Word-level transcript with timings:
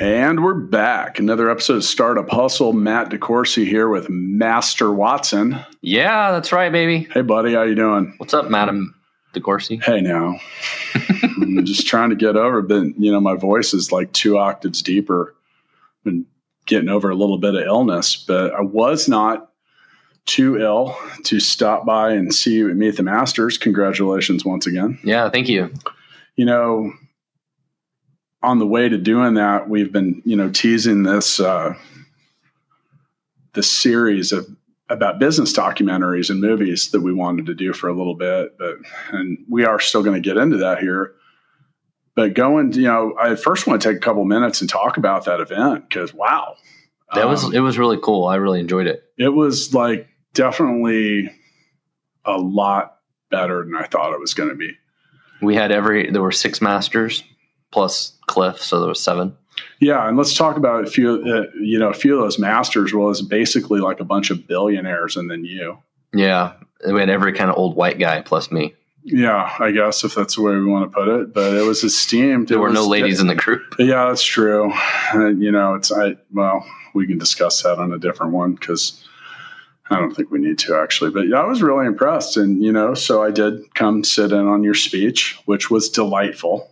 And 0.00 0.44
we're 0.44 0.54
back. 0.54 1.18
Another 1.18 1.50
episode 1.50 1.78
of 1.78 1.84
Startup 1.84 2.28
Hustle. 2.30 2.72
Matt 2.72 3.10
DeCoursey 3.10 3.66
here 3.66 3.88
with 3.88 4.08
Master 4.08 4.92
Watson. 4.92 5.58
Yeah, 5.80 6.30
that's 6.30 6.52
right, 6.52 6.70
baby. 6.70 7.08
Hey, 7.12 7.22
buddy, 7.22 7.54
how 7.54 7.62
you 7.62 7.74
doing? 7.74 8.14
What's 8.18 8.32
up, 8.32 8.48
Madam 8.48 8.94
DeCoursey? 9.34 9.82
Hey, 9.82 10.00
now. 10.00 10.38
I'm 10.94 11.64
just 11.64 11.88
trying 11.88 12.10
to 12.10 12.16
get 12.16 12.36
over, 12.36 12.62
but 12.62 12.96
you 12.96 13.10
know, 13.10 13.20
my 13.20 13.34
voice 13.34 13.74
is 13.74 13.90
like 13.90 14.12
two 14.12 14.38
octaves 14.38 14.82
deeper. 14.82 15.34
Been 16.04 16.26
getting 16.66 16.90
over 16.90 17.10
a 17.10 17.16
little 17.16 17.38
bit 17.38 17.56
of 17.56 17.62
illness, 17.62 18.14
but 18.14 18.54
I 18.54 18.60
was 18.60 19.08
not 19.08 19.50
too 20.26 20.58
ill 20.58 20.96
to 21.24 21.40
stop 21.40 21.84
by 21.84 22.12
and 22.12 22.32
see 22.32 22.54
you 22.54 22.70
at 22.70 22.76
Meet 22.76 22.98
the 22.98 23.02
Masters. 23.02 23.58
Congratulations 23.58 24.44
once 24.44 24.64
again. 24.64 25.00
Yeah, 25.02 25.28
thank 25.28 25.48
you. 25.48 25.74
You 26.36 26.44
know, 26.44 26.92
on 28.42 28.58
the 28.58 28.66
way 28.66 28.88
to 28.88 28.98
doing 28.98 29.34
that, 29.34 29.68
we've 29.68 29.92
been, 29.92 30.22
you 30.24 30.36
know, 30.36 30.50
teasing 30.50 31.02
this 31.02 31.40
uh, 31.40 31.74
this 33.54 33.70
series 33.70 34.32
of 34.32 34.46
about 34.90 35.18
business 35.18 35.52
documentaries 35.52 36.30
and 36.30 36.40
movies 36.40 36.90
that 36.92 37.00
we 37.00 37.12
wanted 37.12 37.46
to 37.46 37.54
do 37.54 37.72
for 37.72 37.88
a 37.88 37.92
little 37.92 38.14
bit, 38.14 38.56
but 38.58 38.76
and 39.10 39.38
we 39.48 39.64
are 39.64 39.80
still 39.80 40.02
going 40.02 40.20
to 40.20 40.26
get 40.26 40.36
into 40.38 40.58
that 40.58 40.78
here. 40.78 41.14
But 42.14 42.34
going, 42.34 42.72
you 42.72 42.82
know, 42.82 43.14
I 43.20 43.34
first 43.34 43.66
want 43.66 43.80
to 43.82 43.88
take 43.88 43.96
a 43.96 44.00
couple 44.00 44.24
minutes 44.24 44.60
and 44.60 44.68
talk 44.68 44.96
about 44.96 45.24
that 45.26 45.40
event 45.40 45.88
because 45.88 46.14
wow, 46.14 46.56
that 47.14 47.24
um, 47.24 47.30
was 47.30 47.52
it 47.52 47.60
was 47.60 47.78
really 47.78 47.98
cool. 48.02 48.26
I 48.26 48.36
really 48.36 48.60
enjoyed 48.60 48.86
it. 48.86 49.04
It 49.18 49.28
was 49.28 49.74
like 49.74 50.08
definitely 50.32 51.30
a 52.24 52.36
lot 52.36 52.98
better 53.30 53.64
than 53.64 53.76
I 53.76 53.86
thought 53.86 54.12
it 54.12 54.20
was 54.20 54.34
going 54.34 54.48
to 54.48 54.54
be. 54.54 54.72
We 55.42 55.54
had 55.54 55.70
every 55.70 56.10
there 56.10 56.22
were 56.22 56.32
six 56.32 56.60
masters 56.60 57.22
plus 57.70 58.12
Cliff, 58.26 58.60
so 58.60 58.80
there 58.80 58.88
was 58.88 59.00
seven. 59.00 59.36
Yeah, 59.80 60.06
and 60.08 60.16
let's 60.16 60.36
talk 60.36 60.56
about 60.56 60.86
a 60.86 60.90
few. 60.90 61.22
Uh, 61.22 61.44
you 61.60 61.78
know, 61.78 61.88
a 61.88 61.94
few 61.94 62.14
of 62.14 62.20
those 62.20 62.38
masters 62.38 62.92
was 62.92 63.22
basically 63.22 63.80
like 63.80 64.00
a 64.00 64.04
bunch 64.04 64.30
of 64.30 64.46
billionaires, 64.46 65.16
and 65.16 65.30
then 65.30 65.44
you. 65.44 65.78
Yeah, 66.14 66.54
we 66.86 67.00
had 67.00 67.10
every 67.10 67.32
kind 67.32 67.50
of 67.50 67.56
old 67.56 67.76
white 67.76 67.98
guy 67.98 68.22
plus 68.22 68.50
me. 68.50 68.74
Yeah, 69.04 69.54
I 69.58 69.70
guess 69.70 70.04
if 70.04 70.14
that's 70.14 70.34
the 70.34 70.42
way 70.42 70.54
we 70.54 70.64
want 70.64 70.90
to 70.90 70.94
put 70.94 71.08
it, 71.08 71.32
but 71.32 71.54
it 71.54 71.62
was 71.62 71.82
esteemed. 71.82 72.48
There 72.48 72.58
it 72.58 72.60
were 72.60 72.68
was, 72.68 72.74
no 72.74 72.86
ladies 72.86 73.18
it, 73.18 73.22
in 73.22 73.26
the 73.28 73.34
group. 73.34 73.62
Yeah, 73.78 74.08
that's 74.08 74.22
true. 74.22 74.72
And, 75.12 75.42
you 75.42 75.50
know, 75.50 75.74
it's 75.74 75.90
I. 75.90 76.16
Well, 76.32 76.64
we 76.94 77.06
can 77.06 77.18
discuss 77.18 77.62
that 77.62 77.78
on 77.78 77.92
a 77.92 77.98
different 77.98 78.32
one 78.32 78.54
because 78.54 79.02
I 79.90 79.98
don't 79.98 80.14
think 80.14 80.30
we 80.30 80.40
need 80.40 80.58
to 80.60 80.76
actually. 80.76 81.10
But 81.10 81.28
yeah, 81.28 81.40
I 81.40 81.44
was 81.44 81.62
really 81.62 81.86
impressed, 81.86 82.36
and 82.36 82.62
you 82.62 82.72
know, 82.72 82.94
so 82.94 83.22
I 83.22 83.30
did 83.30 83.74
come 83.74 84.04
sit 84.04 84.32
in 84.32 84.46
on 84.46 84.62
your 84.62 84.74
speech, 84.74 85.38
which 85.46 85.70
was 85.70 85.88
delightful. 85.88 86.70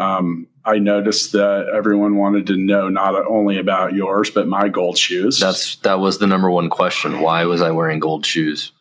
Um, 0.00 0.48
I 0.64 0.78
noticed 0.78 1.32
that 1.32 1.70
everyone 1.74 2.16
wanted 2.16 2.46
to 2.48 2.56
know 2.56 2.88
not 2.88 3.14
only 3.26 3.58
about 3.58 3.92
yours 3.92 4.30
but 4.30 4.48
my 4.48 4.68
gold 4.68 4.96
shoes. 4.98 5.38
That's 5.38 5.76
that 5.76 6.00
was 6.00 6.18
the 6.18 6.26
number 6.26 6.50
one 6.50 6.70
question. 6.70 7.20
Why 7.20 7.44
was 7.44 7.60
I 7.60 7.70
wearing 7.70 7.98
gold 8.00 8.24
shoes? 8.24 8.72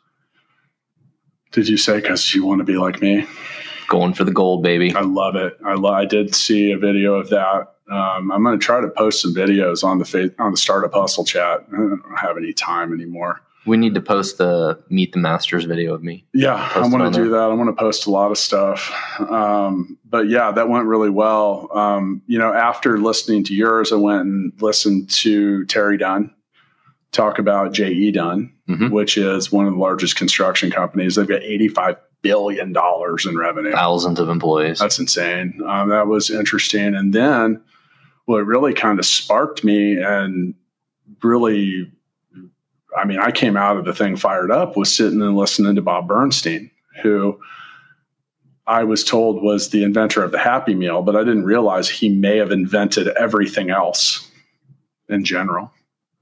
Did 1.52 1.67
you 1.67 1.78
say 1.78 2.00
because 2.00 2.34
you 2.34 2.45
want 2.45 2.59
to 2.59 2.66
be 2.66 2.78
like 2.78 3.02
me? 3.02 3.28
Going 3.90 4.14
for 4.14 4.23
the 4.23 4.31
gold, 4.31 4.64
baby. 4.64 4.94
I 4.94 5.02
love 5.02 5.36
it. 5.36 5.58
I 5.66 5.73
lo- 5.73 5.92
I 5.92 6.06
did 6.06 6.36
see 6.36 6.72
a 6.72 6.78
video 6.78 7.16
of 7.16 7.30
that. 7.30 7.73
Um, 7.90 8.31
I'm 8.31 8.44
going 8.44 8.58
to 8.59 8.64
try 8.64 8.81
to 8.81 8.88
post 8.88 9.22
some 9.22 9.34
videos 9.34 9.84
on 9.84 9.97
the 9.97 10.06
fa- 10.06 10.31
on 10.38 10.51
the 10.51 10.57
startup 10.57 10.94
hustle 10.94 11.25
chat. 11.25 11.66
I 11.74 11.75
don't 11.75 12.03
have 12.18 12.38
any 12.38 12.53
time 12.53 12.94
anymore. 12.94 13.41
We 13.66 13.78
need 13.78 13.94
to 13.96 14.02
post 14.02 14.38
the 14.38 14.81
meet 14.90 15.12
the 15.12 15.20
masters 15.20 15.66
video 15.66 15.94
of 15.94 16.03
me. 16.03 16.25
Yeah, 16.34 16.72
I 16.75 16.88
want 16.88 17.14
to 17.14 17.24
do 17.24 17.30
that. 17.31 17.42
I 17.42 17.53
want 17.53 17.70
to 17.70 17.80
post 17.80 18.08
a 18.08 18.09
lot 18.09 18.31
of 18.31 18.38
stuff. 18.38 18.92
Um, 19.20 19.97
but 20.06 20.30
yeah, 20.30 20.52
that 20.52 20.70
went 20.70 20.86
really 20.86 21.09
well. 21.09 21.69
Um, 21.74 22.22
you 22.25 22.40
know, 22.40 22.53
after 22.53 22.98
listening 22.98 23.44
to 23.46 23.53
yours, 23.53 23.92
I 23.92 23.98
went 23.98 24.22
and 24.22 24.53
listened 24.62 25.09
to 25.12 25.66
Terry 25.66 25.98
Dunn 25.98 26.34
talk 27.12 27.40
about 27.40 27.74
JE 27.74 28.12
Dunn, 28.12 28.53
mm-hmm. 28.68 28.90
which 28.90 29.18
is 29.18 29.52
one 29.52 29.66
of 29.66 29.74
the 29.74 29.80
largest 29.80 30.16
construction 30.16 30.72
companies. 30.72 31.16
They've 31.16 31.28
got 31.28 31.44
85 31.44 31.98
billion 32.22 32.74
dollars 32.74 33.25
in 33.25 33.38
revenue, 33.38 33.72
thousands 33.72 34.19
of 34.19 34.30
employees. 34.30 34.80
That's 34.80 35.00
insane. 35.00 35.62
Um, 35.66 35.90
that 35.90 36.08
was 36.08 36.30
interesting. 36.30 36.96
And 36.96 37.14
then 37.14 37.62
what 38.25 38.46
really 38.46 38.74
kind 38.74 39.00
of 39.00 39.06
sparked 39.06 39.64
me 39.64 39.98
and 39.98 40.53
really 41.24 41.92
I 42.97 43.05
mean, 43.05 43.19
I 43.19 43.31
came 43.31 43.55
out 43.55 43.77
of 43.77 43.85
the 43.85 43.94
thing 43.94 44.16
fired 44.16 44.51
up 44.51 44.75
was 44.75 44.94
sitting 44.94 45.22
and 45.22 45.35
listening 45.35 45.75
to 45.75 45.81
Bob 45.81 46.07
Bernstein, 46.07 46.72
who 47.01 47.39
I 48.66 48.83
was 48.83 49.03
told 49.03 49.41
was 49.41 49.69
the 49.69 49.83
inventor 49.83 50.23
of 50.23 50.31
the 50.31 50.38
Happy 50.39 50.75
Meal, 50.75 51.01
but 51.01 51.16
I 51.16 51.19
didn't 51.19 51.44
realize 51.44 51.89
he 51.89 52.09
may 52.09 52.38
have 52.38 52.51
invented 52.51 53.07
everything 53.09 53.69
else 53.69 54.29
in 55.07 55.23
general. 55.23 55.72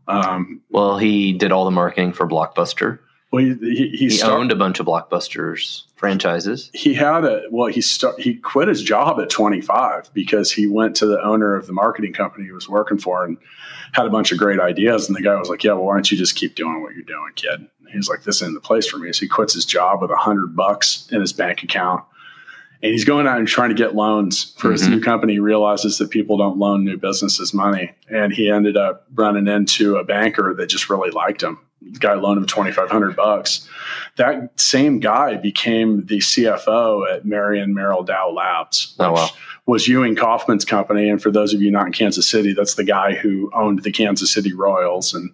Um, 0.07 0.61
well, 0.69 0.97
he 0.97 1.33
did 1.33 1.51
all 1.51 1.65
the 1.65 1.71
marketing 1.71 2.13
for 2.13 2.27
Blockbuster. 2.27 2.99
Well, 3.31 3.43
he, 3.43 3.55
he, 3.55 3.75
he, 3.75 3.97
he 3.97 4.09
start, 4.09 4.33
owned 4.33 4.51
a 4.51 4.55
bunch 4.55 4.79
of 4.79 4.85
Blockbusters 4.85 5.83
franchises. 5.95 6.71
He 6.73 6.93
had 6.93 7.25
a 7.25 7.43
well. 7.51 7.67
He 7.67 7.81
start, 7.81 8.19
he 8.19 8.35
quit 8.35 8.69
his 8.69 8.81
job 8.81 9.19
at 9.19 9.29
25 9.29 10.13
because 10.13 10.51
he 10.51 10.65
went 10.65 10.95
to 10.97 11.05
the 11.05 11.21
owner 11.21 11.55
of 11.55 11.67
the 11.67 11.73
marketing 11.73 12.13
company 12.13 12.45
he 12.45 12.51
was 12.53 12.69
working 12.69 12.97
for 12.97 13.25
and 13.25 13.37
had 13.91 14.05
a 14.05 14.09
bunch 14.09 14.31
of 14.31 14.37
great 14.37 14.61
ideas. 14.61 15.07
And 15.07 15.15
the 15.15 15.21
guy 15.21 15.35
was 15.35 15.49
like, 15.49 15.63
"Yeah, 15.63 15.73
well, 15.73 15.85
why 15.85 15.95
don't 15.95 16.09
you 16.09 16.17
just 16.17 16.35
keep 16.35 16.55
doing 16.55 16.81
what 16.81 16.93
you're 16.93 17.03
doing, 17.03 17.31
kid?" 17.35 17.67
He's 17.91 18.07
like, 18.07 18.23
"This 18.23 18.37
isn't 18.37 18.53
the 18.53 18.61
place 18.61 18.87
for 18.87 18.97
me." 18.97 19.11
So 19.11 19.21
he 19.21 19.27
quits 19.27 19.53
his 19.53 19.65
job 19.65 20.01
with 20.01 20.11
a 20.11 20.15
hundred 20.15 20.55
bucks 20.55 21.09
in 21.11 21.19
his 21.19 21.33
bank 21.33 21.63
account, 21.63 22.05
and 22.81 22.93
he's 22.93 23.03
going 23.03 23.27
out 23.27 23.39
and 23.39 23.47
trying 23.47 23.69
to 23.69 23.75
get 23.75 23.93
loans 23.93 24.53
for 24.57 24.67
mm-hmm. 24.67 24.71
his 24.71 24.87
new 24.87 25.01
company. 25.01 25.33
He 25.33 25.39
realizes 25.39 25.97
that 25.97 26.11
people 26.11 26.37
don't 26.37 26.57
loan 26.57 26.85
new 26.85 26.95
businesses 26.95 27.53
money, 27.53 27.91
and 28.09 28.31
he 28.31 28.49
ended 28.49 28.77
up 28.77 29.05
running 29.13 29.47
into 29.47 29.97
a 29.97 30.05
banker 30.05 30.53
that 30.53 30.67
just 30.67 30.89
really 30.89 31.11
liked 31.11 31.43
him. 31.43 31.59
Guy 31.99 32.13
loaned 32.13 32.39
him 32.39 32.45
twenty 32.45 32.71
five 32.71 32.89
hundred 32.89 33.15
bucks. 33.15 33.67
That 34.15 34.59
same 34.59 34.99
guy 34.99 35.35
became 35.35 36.05
the 36.05 36.17
CFO 36.17 37.11
at 37.11 37.25
Marion 37.25 37.73
Merrell 37.73 38.05
Dow 38.05 38.31
Labs. 38.31 38.95
Oh 38.99 39.11
wow! 39.11 39.29
Was 39.65 39.87
Ewing 39.87 40.15
Kauffman's 40.15 40.65
company, 40.65 41.09
and 41.09 41.21
for 41.21 41.31
those 41.31 41.53
of 41.53 41.61
you 41.61 41.71
not 41.71 41.87
in 41.87 41.93
Kansas 41.93 42.27
City, 42.27 42.53
that's 42.53 42.75
the 42.75 42.83
guy 42.83 43.13
who 43.13 43.51
owned 43.53 43.83
the 43.83 43.91
Kansas 43.91 44.31
City 44.31 44.53
Royals 44.53 45.13
and 45.13 45.31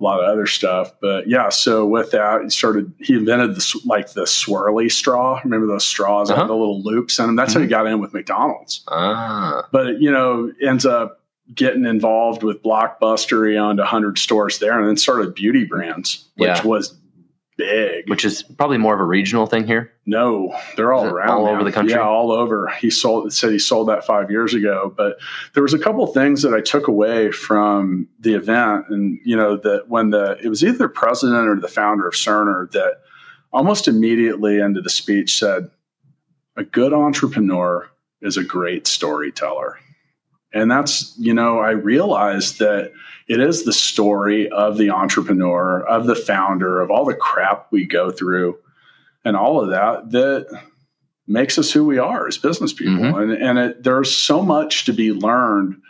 a 0.00 0.02
lot 0.02 0.20
of 0.20 0.26
other 0.26 0.46
stuff. 0.46 0.92
But 1.00 1.28
yeah, 1.28 1.50
so 1.50 1.86
with 1.86 2.10
that, 2.12 2.42
he 2.42 2.50
started. 2.50 2.92
He 3.00 3.14
invented 3.14 3.56
the 3.56 3.80
like 3.84 4.12
the 4.12 4.22
swirly 4.22 4.90
straw. 4.90 5.40
Remember 5.44 5.66
those 5.66 5.84
straws 5.84 6.30
uh-huh. 6.30 6.46
the 6.46 6.54
little 6.54 6.82
loops 6.82 7.18
in 7.18 7.26
them? 7.26 7.36
That's 7.36 7.50
mm-hmm. 7.50 7.60
how 7.60 7.64
he 7.64 7.68
got 7.68 7.86
in 7.86 8.00
with 8.00 8.14
McDonald's. 8.14 8.82
Ah. 8.88 9.68
But 9.70 10.00
you 10.00 10.10
know, 10.10 10.52
ends 10.62 10.86
up 10.86 11.19
getting 11.54 11.84
involved 11.84 12.42
with 12.42 12.62
Blockbuster. 12.62 13.50
He 13.50 13.56
owned 13.56 13.80
hundred 13.80 14.18
stores 14.18 14.58
there, 14.58 14.78
and 14.78 14.88
then 14.88 14.96
started 14.96 15.34
Beauty 15.34 15.64
Brands, 15.64 16.28
which 16.36 16.48
yeah. 16.48 16.62
was 16.64 16.96
big. 17.60 18.08
Which 18.08 18.24
is 18.24 18.42
probably 18.42 18.78
more 18.78 18.94
of 18.94 19.00
a 19.00 19.04
regional 19.04 19.46
thing 19.46 19.66
here. 19.66 19.92
No, 20.06 20.56
they're 20.76 20.92
all 20.92 21.06
around 21.06 21.30
all 21.30 21.46
over 21.46 21.62
the 21.62 21.72
country. 21.72 21.94
Yeah, 21.94 22.02
all 22.02 22.32
over. 22.32 22.68
He 22.80 22.90
sold 22.90 23.32
said 23.32 23.52
he 23.52 23.58
sold 23.58 23.88
that 23.88 24.04
five 24.04 24.30
years 24.30 24.54
ago. 24.54 24.92
But 24.96 25.18
there 25.54 25.62
was 25.62 25.74
a 25.74 25.78
couple 25.78 26.06
things 26.06 26.42
that 26.42 26.54
I 26.54 26.60
took 26.60 26.88
away 26.88 27.30
from 27.30 28.08
the 28.18 28.34
event, 28.34 28.86
and 28.88 29.18
you 29.24 29.36
know 29.36 29.56
that 29.58 29.88
when 29.88 30.10
the 30.10 30.38
it 30.42 30.48
was 30.48 30.64
either 30.64 30.78
the 30.78 30.88
president 30.88 31.48
or 31.48 31.60
the 31.60 31.68
founder 31.68 32.08
of 32.08 32.14
Cerner 32.14 32.70
that 32.72 33.00
almost 33.52 33.88
immediately 33.88 34.58
into 34.58 34.80
the 34.80 34.90
speech 34.90 35.38
said, 35.38 35.70
"A 36.56 36.64
good 36.64 36.92
entrepreneur 36.92 37.88
is 38.22 38.36
a 38.36 38.44
great 38.44 38.86
storyteller." 38.86 39.78
And 40.52 40.70
that's, 40.70 41.14
you 41.16 41.32
know, 41.32 41.58
I 41.58 41.70
realized 41.70 42.58
that 42.58 42.92
it 43.28 43.40
is 43.40 43.62
the 43.62 43.72
story 43.72 44.48
of 44.48 44.76
the 44.76 44.90
entrepreneur, 44.90 45.80
of 45.86 46.06
the 46.06 46.16
founder, 46.16 46.80
of 46.80 46.90
all 46.90 47.04
the 47.04 47.14
crap 47.14 47.68
we 47.70 47.86
go 47.86 48.10
through 48.10 48.58
and 49.24 49.36
all 49.36 49.60
of 49.62 49.70
that 49.70 50.10
that 50.10 50.62
makes 51.28 51.56
us 51.58 51.70
who 51.70 51.84
we 51.84 51.98
are 51.98 52.26
as 52.26 52.38
business 52.38 52.72
people. 52.72 52.94
Mm-hmm. 52.94 53.20
And, 53.20 53.32
and 53.32 53.58
it, 53.58 53.84
there's 53.84 54.14
so 54.14 54.42
much 54.42 54.86
to 54.86 54.92
be 54.92 55.12
learned 55.12 55.80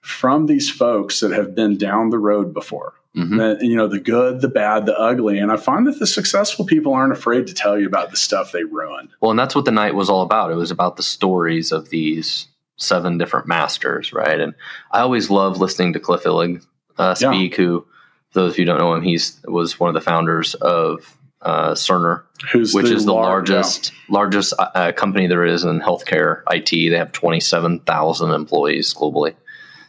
from 0.00 0.46
these 0.46 0.68
folks 0.68 1.20
that 1.20 1.30
have 1.30 1.54
been 1.54 1.76
down 1.76 2.10
the 2.10 2.18
road 2.18 2.52
before. 2.52 2.94
Mm-hmm. 3.16 3.36
That, 3.36 3.62
you 3.62 3.76
know, 3.76 3.86
the 3.88 4.00
good, 4.00 4.40
the 4.40 4.48
bad, 4.48 4.86
the 4.86 4.98
ugly. 4.98 5.38
And 5.38 5.52
I 5.52 5.56
find 5.56 5.86
that 5.86 5.98
the 5.98 6.06
successful 6.06 6.64
people 6.64 6.92
aren't 6.92 7.12
afraid 7.12 7.46
to 7.46 7.54
tell 7.54 7.78
you 7.78 7.86
about 7.86 8.10
the 8.10 8.16
stuff 8.16 8.52
they 8.52 8.64
ruined. 8.64 9.10
Well, 9.20 9.30
and 9.30 9.38
that's 9.38 9.54
what 9.54 9.64
the 9.64 9.70
night 9.70 9.94
was 9.94 10.10
all 10.10 10.22
about. 10.22 10.50
It 10.50 10.56
was 10.56 10.70
about 10.70 10.96
the 10.96 11.02
stories 11.02 11.72
of 11.72 11.90
these 11.90 12.47
seven 12.78 13.18
different 13.18 13.46
masters, 13.46 14.12
right? 14.12 14.40
And 14.40 14.54
I 14.90 15.00
always 15.00 15.30
love 15.30 15.60
listening 15.60 15.92
to 15.92 16.00
Cliff 16.00 16.24
Illig 16.24 16.64
uh, 16.96 17.14
speak, 17.14 17.52
yeah. 17.52 17.64
who, 17.64 17.86
those 18.32 18.52
of 18.52 18.58
you 18.58 18.64
don't 18.64 18.78
know 18.78 18.94
him, 18.94 19.02
he's 19.02 19.40
was 19.44 19.78
one 19.78 19.88
of 19.88 19.94
the 19.94 20.00
founders 20.00 20.54
of 20.54 21.18
uh, 21.42 21.72
Cerner, 21.72 22.24
Who's 22.52 22.74
which 22.74 22.90
is 22.90 23.04
the 23.04 23.12
lar- 23.12 23.24
largest 23.24 23.92
largest 24.08 24.54
uh, 24.58 24.70
uh, 24.74 24.92
company 24.92 25.26
there 25.26 25.44
is 25.44 25.64
in 25.64 25.80
healthcare 25.80 26.42
IT. 26.50 26.70
They 26.70 26.96
have 26.96 27.12
twenty 27.12 27.40
seven 27.40 27.80
thousand 27.80 28.32
employees 28.32 28.92
globally, 28.94 29.34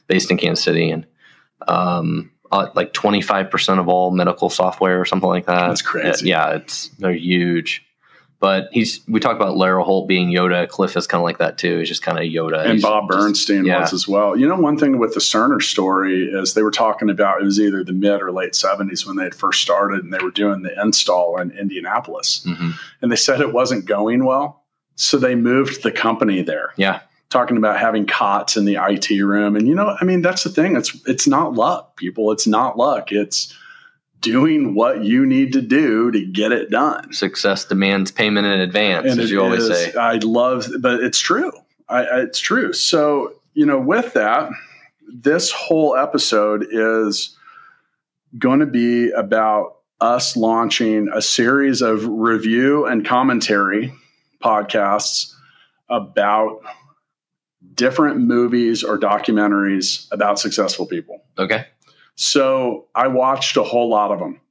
based 0.07 0.29
in 0.29 0.37
Kansas 0.37 0.63
City, 0.63 0.91
and 0.91 1.05
um, 1.67 2.31
uh, 2.51 2.69
like 2.75 2.93
twenty 2.93 3.21
five 3.21 3.49
percent 3.49 3.79
of 3.79 3.87
all 3.87 4.11
medical 4.11 4.49
software 4.49 4.99
or 5.01 5.05
something 5.05 5.29
like 5.29 5.47
that. 5.47 5.67
That's 5.67 5.81
crazy. 5.81 6.29
yeah, 6.29 6.55
it's 6.55 6.89
they're 6.99 7.13
huge. 7.13 7.83
But 8.41 8.69
he's 8.71 9.01
we 9.07 9.19
talked 9.19 9.35
about 9.35 9.57
Lara 9.57 9.83
Holt 9.83 10.07
being 10.07 10.29
Yoda. 10.29 10.67
Cliff 10.69 10.95
is 10.95 11.07
kind 11.07 11.19
of 11.19 11.25
like 11.25 11.39
that 11.39 11.57
too. 11.57 11.79
He's 11.79 11.89
just 11.89 12.01
kind 12.01 12.17
of 12.17 12.23
Yoda. 12.23 12.63
and 12.63 12.73
He's 12.73 12.81
Bob 12.83 13.09
just- 13.09 13.19
Bernstein 13.19 13.65
yeah. 13.65 13.81
was 13.81 13.91
as 13.91 14.07
well. 14.07 14.37
You 14.37 14.47
know, 14.47 14.55
one 14.55 14.77
thing 14.77 14.97
with 14.97 15.13
the 15.13 15.19
Cerner 15.19 15.61
story 15.61 16.23
is 16.25 16.53
they 16.53 16.63
were 16.63 16.71
talking 16.71 17.09
about 17.09 17.41
it 17.41 17.43
was 17.43 17.59
either 17.59 17.83
the 17.83 17.91
mid 17.91 18.21
or 18.21 18.31
late 18.31 18.55
seventies 18.55 19.05
when 19.05 19.17
they 19.17 19.23
had 19.25 19.35
first 19.35 19.61
started, 19.61 20.05
and 20.05 20.13
they 20.13 20.19
were 20.23 20.31
doing 20.31 20.61
the 20.61 20.71
install 20.81 21.37
in 21.41 21.51
Indianapolis, 21.51 22.45
Mhm. 22.47 22.73
and 23.01 23.11
they 23.11 23.17
said 23.17 23.41
it 23.41 23.51
wasn't 23.51 23.83
going 23.85 24.23
well, 24.23 24.63
so 24.95 25.17
they 25.17 25.35
moved 25.35 25.83
the 25.83 25.91
company 25.91 26.41
there. 26.41 26.71
Yeah, 26.77 27.01
Talking 27.29 27.57
about 27.57 27.77
having 27.77 28.07
cots 28.07 28.55
in 28.57 28.63
the 28.65 28.77
IT 28.77 29.21
room, 29.21 29.55
and 29.57 29.67
you 29.67 29.75
know, 29.75 29.95
I 29.99 30.03
mean, 30.05 30.21
that's 30.21 30.43
the 30.43 30.49
thing. 30.49 30.75
It's 30.77 30.97
it's 31.05 31.27
not 31.27 31.53
luck, 31.55 31.95
people. 31.97 32.31
It's 32.31 32.47
not 32.47 32.77
luck. 32.77 33.11
It's 33.11 33.53
doing 34.21 34.75
what 34.75 35.03
you 35.03 35.25
need 35.25 35.53
to 35.53 35.61
do 35.61 36.11
to 36.11 36.25
get 36.25 36.51
it 36.51 36.69
done. 36.69 37.13
success 37.13 37.65
demands 37.65 38.11
payment 38.11 38.45
in 38.45 38.59
advance, 38.59 39.17
as 39.17 39.31
you 39.31 39.41
always 39.41 39.63
is- 39.63 39.77
say. 39.77 39.93
I 39.95 40.15
love, 40.15 40.67
but 40.81 41.01
it's 41.01 41.19
true. 41.19 41.51
I, 41.87 42.03
I, 42.03 42.21
it's 42.21 42.39
true. 42.39 42.73
So, 42.73 43.33
you 43.53 43.65
know, 43.65 43.79
with 43.79 44.13
that, 44.13 44.49
this 45.11 45.51
whole 45.51 45.95
episode 45.95 46.67
is 46.69 47.35
going 48.37 48.59
to 48.59 48.65
be 48.65 49.09
about 49.11 49.77
us 49.99 50.37
launching 50.37 51.09
a 51.13 51.21
series 51.21 51.81
of 51.81 52.05
review 52.07 52.85
and 52.85 53.05
commentary 53.05 53.93
podcasts 54.41 55.33
about 55.89 56.61
different 57.73 58.19
movies 58.19 58.83
or 58.83 58.97
documentaries 58.97 60.07
about 60.11 60.39
successful 60.39 60.85
people. 60.85 61.21
Okay. 61.37 61.65
So 62.19 62.87
I 62.93 63.07
watched 63.07 63.55
a 63.55 63.63
whole 63.63 63.87
lot 63.87 64.11
of 64.11 64.19
them. 64.19 64.41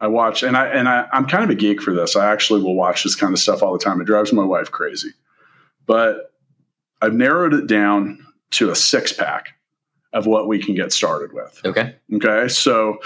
I 0.00 0.06
watch, 0.06 0.42
and 0.42 0.56
I 0.56 0.68
and 0.68 0.88
I, 0.88 1.06
I'm 1.12 1.26
kind 1.26 1.44
of 1.44 1.50
a 1.50 1.54
geek 1.54 1.82
for 1.82 1.92
this. 1.92 2.16
I 2.16 2.32
actually 2.32 2.62
will 2.62 2.74
watch 2.74 3.04
this 3.04 3.14
kind 3.14 3.34
of 3.34 3.38
stuff 3.38 3.62
all 3.62 3.74
the 3.74 3.78
time. 3.78 4.00
It 4.00 4.06
drives 4.06 4.32
my 4.32 4.42
wife 4.42 4.70
crazy, 4.70 5.10
but 5.84 6.32
I've 7.02 7.12
narrowed 7.12 7.52
it 7.52 7.66
down 7.66 8.26
to 8.52 8.70
a 8.70 8.74
six 8.74 9.12
pack 9.12 9.48
of 10.14 10.24
what 10.24 10.48
we 10.48 10.62
can 10.62 10.74
get 10.74 10.94
started 10.94 11.34
with. 11.34 11.60
Okay. 11.62 11.94
Okay, 12.14 12.48
so 12.48 13.00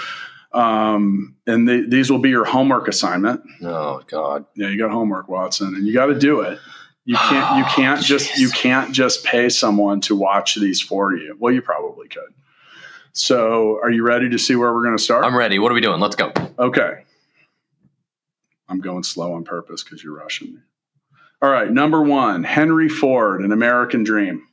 um, 0.53 1.35
and 1.45 1.67
the, 1.67 1.85
these 1.85 2.09
will 2.09 2.19
be 2.19 2.29
your 2.29 2.45
homework 2.45 2.87
assignment. 2.87 3.41
Oh 3.63 4.01
God. 4.07 4.45
Yeah, 4.55 4.69
you 4.69 4.77
got 4.77 4.91
homework, 4.91 5.27
Watson, 5.27 5.75
and 5.75 5.85
you 5.85 5.93
got 5.93 6.05
to 6.05 6.17
do 6.17 6.39
it. 6.39 6.57
You 7.03 7.17
can't. 7.17 7.57
You 7.57 7.63
Oh, 7.67 7.73
can't 7.75 8.01
just. 8.01 8.37
You 8.37 8.49
can't 8.51 8.93
just 8.93 9.25
pay 9.25 9.49
someone 9.49 9.99
to 10.01 10.15
watch 10.15 10.55
these 10.55 10.79
for 10.79 11.13
you. 11.13 11.35
Well, 11.37 11.53
you 11.53 11.61
probably 11.61 12.07
could. 12.07 12.33
So, 13.17 13.79
are 13.81 13.89
you 13.89 14.03
ready 14.03 14.29
to 14.29 14.37
see 14.37 14.57
where 14.57 14.73
we're 14.73 14.83
going 14.83 14.97
to 14.97 15.01
start? 15.01 15.23
I'm 15.23 15.37
ready. 15.37 15.57
What 15.57 15.71
are 15.71 15.75
we 15.75 15.79
doing? 15.79 16.01
Let's 16.01 16.17
go. 16.17 16.33
Okay. 16.59 17.05
I'm 18.67 18.81
going 18.81 19.03
slow 19.03 19.35
on 19.35 19.45
purpose 19.45 19.83
because 19.83 20.03
you're 20.03 20.17
rushing 20.17 20.55
me. 20.55 20.59
All 21.41 21.49
right. 21.49 21.71
Number 21.71 22.01
one 22.01 22.43
Henry 22.43 22.89
Ford, 22.89 23.39
An 23.39 23.53
American 23.53 24.03
Dream. 24.03 24.45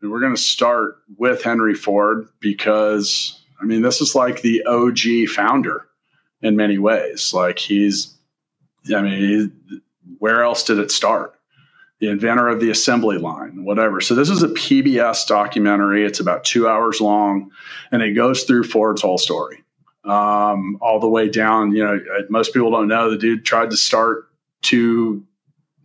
And 0.00 0.10
we're 0.10 0.20
going 0.20 0.34
to 0.34 0.40
start 0.40 0.96
with 1.18 1.42
Henry 1.42 1.74
Ford 1.74 2.28
because, 2.40 3.38
I 3.60 3.66
mean, 3.66 3.82
this 3.82 4.00
is 4.00 4.14
like 4.14 4.40
the 4.40 4.64
OG 4.64 5.28
founder 5.28 5.88
in 6.40 6.56
many 6.56 6.78
ways. 6.78 7.34
Like, 7.34 7.58
he's, 7.58 8.14
I 8.94 9.02
mean, 9.02 9.52
he, 9.68 9.80
where 10.18 10.42
else 10.42 10.64
did 10.64 10.78
it 10.78 10.90
start? 10.90 11.37
The 12.00 12.08
inventor 12.08 12.48
of 12.48 12.60
the 12.60 12.70
assembly 12.70 13.18
line, 13.18 13.64
whatever. 13.64 14.00
So, 14.00 14.14
this 14.14 14.30
is 14.30 14.42
a 14.42 14.48
PBS 14.48 15.26
documentary. 15.26 16.04
It's 16.04 16.20
about 16.20 16.44
two 16.44 16.68
hours 16.68 17.00
long 17.00 17.50
and 17.90 18.02
it 18.02 18.12
goes 18.12 18.44
through 18.44 18.64
Ford's 18.64 19.02
whole 19.02 19.18
story 19.18 19.64
um, 20.04 20.78
all 20.80 20.98
the 21.00 21.08
way 21.08 21.28
down. 21.28 21.72
You 21.72 21.84
know, 21.84 21.94
uh, 21.96 22.22
most 22.30 22.52
people 22.52 22.70
don't 22.70 22.88
know 22.88 23.10
the 23.10 23.18
dude 23.18 23.44
tried 23.44 23.70
to 23.70 23.76
start 23.76 24.30
two 24.62 25.24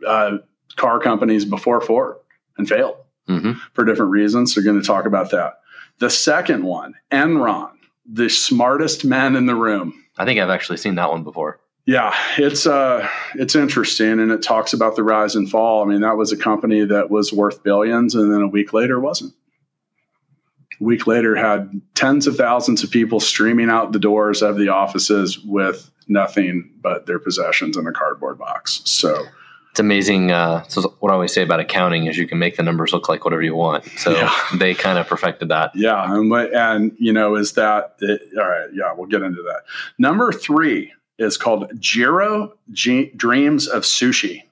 uh, 0.05 0.37
car 0.75 0.99
companies 0.99 1.45
before 1.45 1.81
Ford 1.81 2.17
and 2.57 2.67
failed 2.67 2.97
hmm 3.27 3.53
for 3.73 3.85
different 3.85 4.11
reasons. 4.11 4.53
They're 4.53 4.63
going 4.63 4.79
to 4.79 4.85
talk 4.85 5.05
about 5.05 5.31
that. 5.31 5.59
The 5.99 6.09
second 6.09 6.63
one, 6.63 6.95
Enron, 7.11 7.71
the 8.05 8.29
smartest 8.29 9.05
men 9.05 9.35
in 9.35 9.45
the 9.45 9.55
room. 9.55 9.93
I 10.17 10.25
think 10.25 10.39
I've 10.39 10.49
actually 10.49 10.77
seen 10.77 10.95
that 10.95 11.09
one 11.09 11.23
before. 11.23 11.59
Yeah, 11.85 12.15
it's 12.37 12.65
uh, 12.65 13.07
it's 13.35 13.55
interesting, 13.55 14.19
and 14.19 14.31
it 14.31 14.41
talks 14.41 14.71
about 14.71 14.95
the 14.95 15.03
rise 15.03 15.35
and 15.35 15.49
fall. 15.49 15.83
I 15.83 15.85
mean, 15.85 16.01
that 16.01 16.15
was 16.15 16.31
a 16.31 16.37
company 16.37 16.85
that 16.85 17.09
was 17.09 17.33
worth 17.33 17.61
billions, 17.61 18.15
and 18.15 18.31
then 18.31 18.41
a 18.41 18.47
week 18.47 18.71
later 18.71 18.99
wasn't. 19.01 19.33
A 20.79 20.83
week 20.83 21.07
later, 21.07 21.35
had 21.35 21.81
tens 21.93 22.25
of 22.25 22.37
thousands 22.37 22.83
of 22.83 22.91
people 22.91 23.19
streaming 23.19 23.69
out 23.69 23.91
the 23.91 23.99
doors 23.99 24.41
of 24.41 24.57
the 24.57 24.69
offices 24.69 25.39
with 25.39 25.91
nothing 26.07 26.71
but 26.81 27.05
their 27.05 27.19
possessions 27.19 27.75
in 27.75 27.85
a 27.85 27.91
cardboard 27.91 28.37
box. 28.37 28.81
So, 28.85 29.25
It's 29.71 29.79
amazing. 29.79 30.31
Uh, 30.31 30.63
so 30.69 30.95
what 30.99 31.11
I 31.11 31.13
always 31.15 31.33
say 31.33 31.43
about 31.43 31.59
accounting 31.59 32.05
is 32.05 32.17
you 32.17 32.27
can 32.27 32.39
make 32.39 32.55
the 32.55 32.63
numbers 32.63 32.93
look 32.93 33.09
like 33.09 33.25
whatever 33.25 33.41
you 33.41 33.55
want. 33.55 33.85
So 33.97 34.11
Yeah. 34.11 34.33
they 34.57 34.73
kind 34.73 34.97
of 34.97 35.07
perfected 35.07 35.49
that. 35.49 35.71
yeah, 35.75 36.13
and 36.13 36.31
and 36.33 36.95
you 36.97 37.11
know, 37.11 37.35
is 37.35 37.53
that 37.53 37.95
it, 37.99 38.21
all 38.37 38.47
right? 38.47 38.69
Yeah, 38.73 38.93
we'll 38.93 39.07
get 39.07 39.21
into 39.21 39.41
that. 39.43 39.63
Number 39.97 40.31
three 40.31 40.93
is 41.23 41.37
called 41.37 41.71
Jiro 41.79 42.53
G- 42.71 43.11
Dreams 43.15 43.67
of 43.67 43.83
Sushi. 43.83 44.43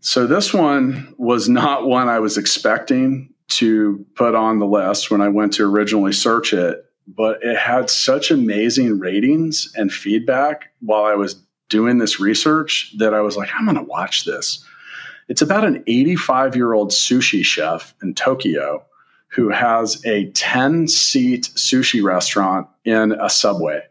So 0.00 0.26
this 0.26 0.54
one 0.54 1.14
was 1.18 1.48
not 1.48 1.86
one 1.86 2.08
I 2.08 2.20
was 2.20 2.38
expecting 2.38 3.32
to 3.48 4.04
put 4.14 4.34
on 4.34 4.58
the 4.58 4.66
list 4.66 5.10
when 5.10 5.20
I 5.20 5.28
went 5.28 5.54
to 5.54 5.64
originally 5.64 6.12
search 6.12 6.52
it, 6.52 6.84
but 7.06 7.42
it 7.42 7.56
had 7.56 7.90
such 7.90 8.30
amazing 8.30 8.98
ratings 8.98 9.72
and 9.76 9.92
feedback 9.92 10.72
while 10.80 11.04
I 11.04 11.14
was 11.14 11.34
doing 11.68 11.98
this 11.98 12.20
research 12.20 12.94
that 12.98 13.14
I 13.14 13.20
was 13.20 13.36
like, 13.36 13.48
I'm 13.54 13.64
going 13.64 13.76
to 13.76 13.82
watch 13.82 14.24
this. 14.24 14.64
It's 15.28 15.42
about 15.42 15.64
an 15.64 15.82
85 15.86 16.54
year 16.54 16.72
old 16.72 16.90
sushi 16.90 17.44
chef 17.44 17.94
in 18.02 18.14
Tokyo 18.14 18.84
who 19.28 19.50
has 19.50 20.04
a 20.06 20.30
10 20.30 20.88
seat 20.88 21.50
sushi 21.56 22.02
restaurant 22.02 22.68
in 22.84 23.12
a 23.12 23.28
subway. 23.28 23.82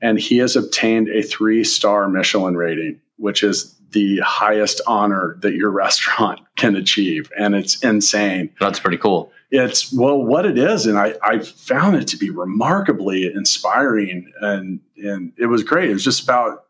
And 0.00 0.18
he 0.18 0.38
has 0.38 0.56
obtained 0.56 1.08
a 1.08 1.22
three 1.22 1.64
star 1.64 2.08
Michelin 2.08 2.56
rating, 2.56 3.00
which 3.16 3.42
is 3.42 3.74
the 3.90 4.18
highest 4.18 4.80
honor 4.86 5.36
that 5.40 5.54
your 5.54 5.70
restaurant 5.84 6.40
can 6.56 6.76
achieve. 6.76 7.30
And 7.38 7.54
it's 7.54 7.82
insane. 7.82 8.50
That's 8.60 8.80
pretty 8.80 8.98
cool. 8.98 9.32
It's 9.50 9.92
well, 9.92 10.22
what 10.22 10.44
it 10.44 10.58
is, 10.58 10.84
and 10.84 10.98
I, 10.98 11.14
I 11.22 11.38
found 11.38 11.96
it 11.96 12.08
to 12.08 12.18
be 12.18 12.28
remarkably 12.28 13.32
inspiring, 13.32 14.30
and 14.42 14.80
and 14.98 15.32
it 15.38 15.46
was 15.46 15.62
great. 15.62 15.88
It 15.88 15.94
was 15.94 16.04
just 16.04 16.22
about 16.22 16.66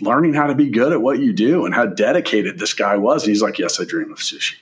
learning 0.00 0.34
how 0.34 0.46
to 0.46 0.54
be 0.54 0.70
good 0.70 0.92
at 0.92 1.02
what 1.02 1.18
you 1.18 1.32
do 1.32 1.66
and 1.66 1.74
how 1.74 1.86
dedicated 1.86 2.56
this 2.56 2.72
guy 2.72 2.96
was. 2.96 3.24
And 3.24 3.30
he's 3.30 3.42
like, 3.42 3.58
"Yes, 3.58 3.80
I 3.80 3.84
dream 3.84 4.12
of 4.12 4.18
sushi," 4.18 4.54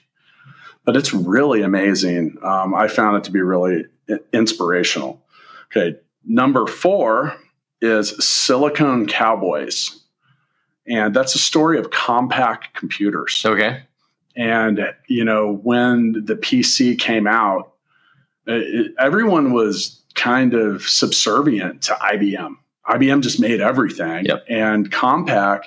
but 0.87 0.97
it's 0.97 1.13
really 1.13 1.61
amazing. 1.61 2.39
Um, 2.43 2.75
I 2.75 2.89
found 2.89 3.19
it 3.19 3.25
to 3.25 3.31
be 3.31 3.43
really 3.43 3.85
inspirational. 4.33 5.23
Okay, 5.71 5.99
number 6.25 6.67
four 6.67 7.37
is 7.81 8.11
Silicon 8.25 9.07
Cowboys, 9.07 10.01
and 10.87 11.15
that's 11.15 11.35
a 11.35 11.39
story 11.39 11.79
of 11.79 11.91
Compaq 11.91 12.75
computers. 12.75 13.45
Okay. 13.45 13.83
And, 14.37 14.95
you 15.09 15.25
know, 15.25 15.61
when 15.63 16.25
the 16.25 16.37
PC 16.37 16.99
came 16.99 17.27
out, 17.27 17.73
uh, 18.47 18.53
it, 18.55 18.93
everyone 18.99 19.53
was 19.53 20.03
kind 20.15 20.55
of 20.55 20.83
subservient 20.83 21.83
to 21.83 21.95
IBM. 21.95 22.57
IBM 22.89 23.23
just 23.23 23.41
made 23.41 23.61
everything. 23.61 24.27
Yep. 24.27 24.45
And 24.49 24.91
Compaq 24.91 25.63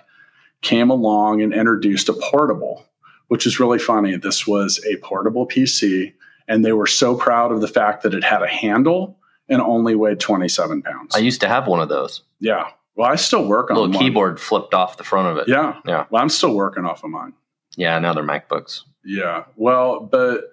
came 0.62 0.90
along 0.90 1.42
and 1.42 1.54
introduced 1.54 2.10
a 2.10 2.14
portable, 2.14 2.86
which 3.28 3.46
is 3.46 3.60
really 3.60 3.80
funny. 3.80 4.16
This 4.16 4.48
was 4.48 4.84
a 4.86 4.98
portable 4.98 5.48
PC, 5.48 6.14
and 6.48 6.64
they 6.64 6.74
were 6.74 6.88
so 6.88 7.16
proud 7.16 7.52
of 7.52 7.62
the 7.62 7.68
fact 7.68 8.04
that 8.04 8.14
it 8.14 8.24
had 8.24 8.44
a 8.44 8.48
handle 8.48 9.19
and 9.50 9.62
only 9.62 9.96
weighed 9.96 10.20
27 10.20 10.82
pounds. 10.84 11.16
I 11.16 11.20
used 11.20 11.42
to 11.42 11.48
have 11.48 11.68
one 11.68 11.80
of 11.82 11.90
those. 11.90 12.22
yeah. 12.40 12.70
Well, 12.96 13.10
I 13.10 13.16
still 13.16 13.46
work 13.48 13.72
on 13.72 13.78
A 13.78 13.80
little 13.80 13.94
one. 13.96 14.04
keyboard 14.04 14.42
flipped 14.42 14.74
off 14.74 14.98
the 14.98 15.06
front 15.06 15.30
of 15.30 15.38
it. 15.38 15.48
Yeah. 15.48 15.80
Yeah. 15.86 16.06
Well, 16.10 16.22
I'm 16.22 16.28
still 16.28 16.54
working 16.54 16.84
off 16.84 17.02
of 17.06 17.10
mine. 17.10 17.32
Yeah. 17.78 17.98
Now 18.00 18.14
they're 18.14 18.26
MacBooks. 18.26 18.82
Yeah. 19.06 19.46
Well, 19.56 20.02
but 20.02 20.52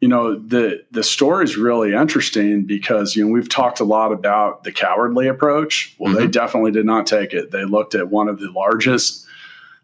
you 0.00 0.08
know, 0.08 0.38
the 0.38 0.84
the 0.90 1.02
story 1.02 1.44
is 1.44 1.56
really 1.56 1.94
interesting 1.94 2.66
because 2.66 3.16
you 3.16 3.24
know 3.24 3.32
we've 3.32 3.48
talked 3.48 3.80
a 3.80 3.84
lot 3.84 4.12
about 4.12 4.62
the 4.64 4.72
cowardly 4.72 5.26
approach. 5.26 5.96
Well, 5.98 6.12
they 6.12 6.26
definitely 6.26 6.72
did 6.72 6.84
not 6.84 7.06
take 7.06 7.32
it. 7.32 7.50
They 7.50 7.64
looked 7.64 7.94
at 7.94 8.10
one 8.10 8.28
of 8.28 8.40
the 8.40 8.50
largest 8.50 9.24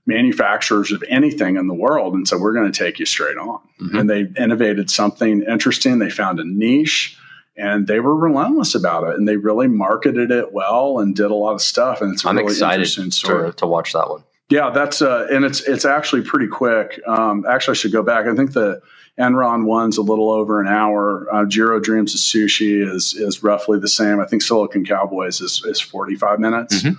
manufacturers 0.06 0.92
of 0.92 1.02
anything 1.08 1.56
in 1.56 1.66
the 1.68 1.74
world 1.74 2.14
and 2.14 2.26
said, 2.28 2.40
"We're 2.40 2.52
going 2.52 2.70
to 2.70 2.78
take 2.78 2.98
you 2.98 3.06
straight 3.06 3.38
on." 3.38 3.60
Mhm. 3.80 4.00
And 4.00 4.10
they 4.10 4.26
innovated 4.42 4.90
something 4.90 5.42
interesting. 5.42 5.98
They 5.98 6.10
found 6.10 6.40
a 6.40 6.44
niche, 6.44 7.16
and 7.56 7.86
they 7.86 8.00
were 8.00 8.16
relentless 8.16 8.74
about 8.74 9.04
it 9.04 9.16
and 9.16 9.28
they 9.28 9.36
really 9.36 9.66
marketed 9.68 10.30
it 10.30 10.52
well 10.52 10.98
and 10.98 11.14
did 11.14 11.30
a 11.30 11.34
lot 11.34 11.52
of 11.52 11.60
stuff 11.62 12.00
and 12.00 12.12
it's 12.14 12.24
a 12.24 12.28
I'm 12.28 12.36
really 12.36 12.48
interesting 12.50 13.10
story 13.10 13.50
to, 13.50 13.56
to 13.58 13.66
watch 13.66 13.92
that 13.92 14.08
one. 14.08 14.22
yeah 14.48 14.70
that's 14.70 15.02
uh 15.02 15.26
and 15.30 15.44
it's 15.44 15.60
it's 15.62 15.84
actually 15.84 16.22
pretty 16.22 16.46
quick 16.48 16.98
um 17.06 17.44
actually 17.48 17.72
i 17.72 17.74
should 17.74 17.92
go 17.92 18.02
back 18.02 18.26
i 18.26 18.34
think 18.34 18.52
the 18.52 18.80
enron 19.18 19.64
one's 19.66 19.98
a 19.98 20.02
little 20.02 20.30
over 20.30 20.60
an 20.62 20.66
hour 20.68 21.28
uh, 21.34 21.44
jiro 21.44 21.78
dreams 21.78 22.14
of 22.14 22.20
sushi 22.20 22.82
is 22.86 23.12
is 23.14 23.42
roughly 23.42 23.78
the 23.78 23.86
same 23.88 24.18
i 24.20 24.24
think 24.24 24.40
silicon 24.42 24.84
cowboys 24.86 25.40
is 25.42 25.62
is 25.66 25.78
45 25.80 26.40
minutes 26.40 26.82
Mhm. 26.82 26.96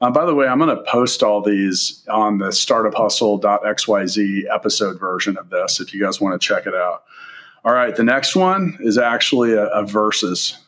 uh, 0.00 0.10
by 0.10 0.24
the 0.26 0.34
way, 0.34 0.48
I'm 0.48 0.58
going 0.58 0.76
to 0.76 0.82
post 0.82 1.22
all 1.22 1.40
these 1.42 2.02
on 2.10 2.38
the 2.38 2.50
startup 2.50 2.94
startuphustle.xyz 2.94 4.42
episode 4.52 4.98
version 4.98 5.36
of 5.36 5.48
this 5.50 5.80
if 5.80 5.94
you 5.94 6.02
guys 6.02 6.20
want 6.20 6.40
to 6.40 6.44
check 6.44 6.66
it 6.66 6.74
out. 6.74 7.04
All 7.64 7.72
right, 7.72 7.94
the 7.94 8.02
next 8.04 8.34
one 8.34 8.76
is 8.80 8.98
actually 8.98 9.52
a, 9.52 9.66
a 9.66 9.86
versus 9.86 10.58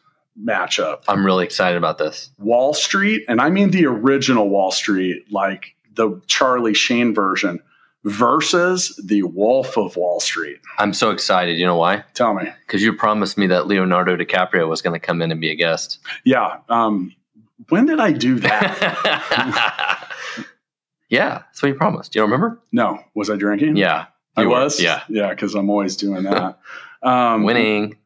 matchup. 0.40 1.02
I'm 1.08 1.24
really 1.24 1.44
excited 1.44 1.76
about 1.76 1.98
this. 1.98 2.30
Wall 2.38 2.74
Street, 2.74 3.24
and 3.28 3.40
I 3.40 3.50
mean 3.50 3.70
the 3.70 3.86
original 3.86 4.48
Wall 4.48 4.70
Street, 4.70 5.30
like 5.30 5.74
the 5.94 6.20
Charlie 6.26 6.74
Sheen 6.74 7.14
version, 7.14 7.60
versus 8.04 9.00
the 9.02 9.22
Wolf 9.22 9.76
of 9.76 9.96
Wall 9.96 10.20
Street. 10.20 10.60
I'm 10.78 10.92
so 10.92 11.10
excited. 11.10 11.58
You 11.58 11.66
know 11.66 11.76
why? 11.76 12.04
Tell 12.14 12.34
me. 12.34 12.44
Because 12.66 12.82
you 12.82 12.92
promised 12.92 13.38
me 13.38 13.46
that 13.48 13.66
Leonardo 13.66 14.16
DiCaprio 14.16 14.68
was 14.68 14.82
going 14.82 14.98
to 14.98 15.04
come 15.04 15.22
in 15.22 15.32
and 15.32 15.40
be 15.40 15.50
a 15.50 15.54
guest. 15.54 15.98
Yeah. 16.24 16.58
Um, 16.68 17.14
when 17.70 17.86
did 17.86 18.00
I 18.00 18.12
do 18.12 18.38
that? 18.40 20.10
yeah, 21.08 21.38
that's 21.38 21.62
what 21.62 21.68
you 21.68 21.74
promised. 21.74 22.14
You 22.14 22.20
don't 22.20 22.30
remember? 22.30 22.60
no. 22.72 23.00
Was 23.14 23.30
I 23.30 23.36
drinking? 23.36 23.76
Yeah. 23.76 24.06
I 24.36 24.42
you 24.42 24.48
were. 24.48 24.54
was? 24.60 24.80
Yeah. 24.80 25.02
Yeah, 25.08 25.30
because 25.30 25.54
I'm 25.54 25.70
always 25.70 25.96
doing 25.96 26.22
that. 26.24 26.58
Um, 27.02 27.44
Winning. 27.44 27.96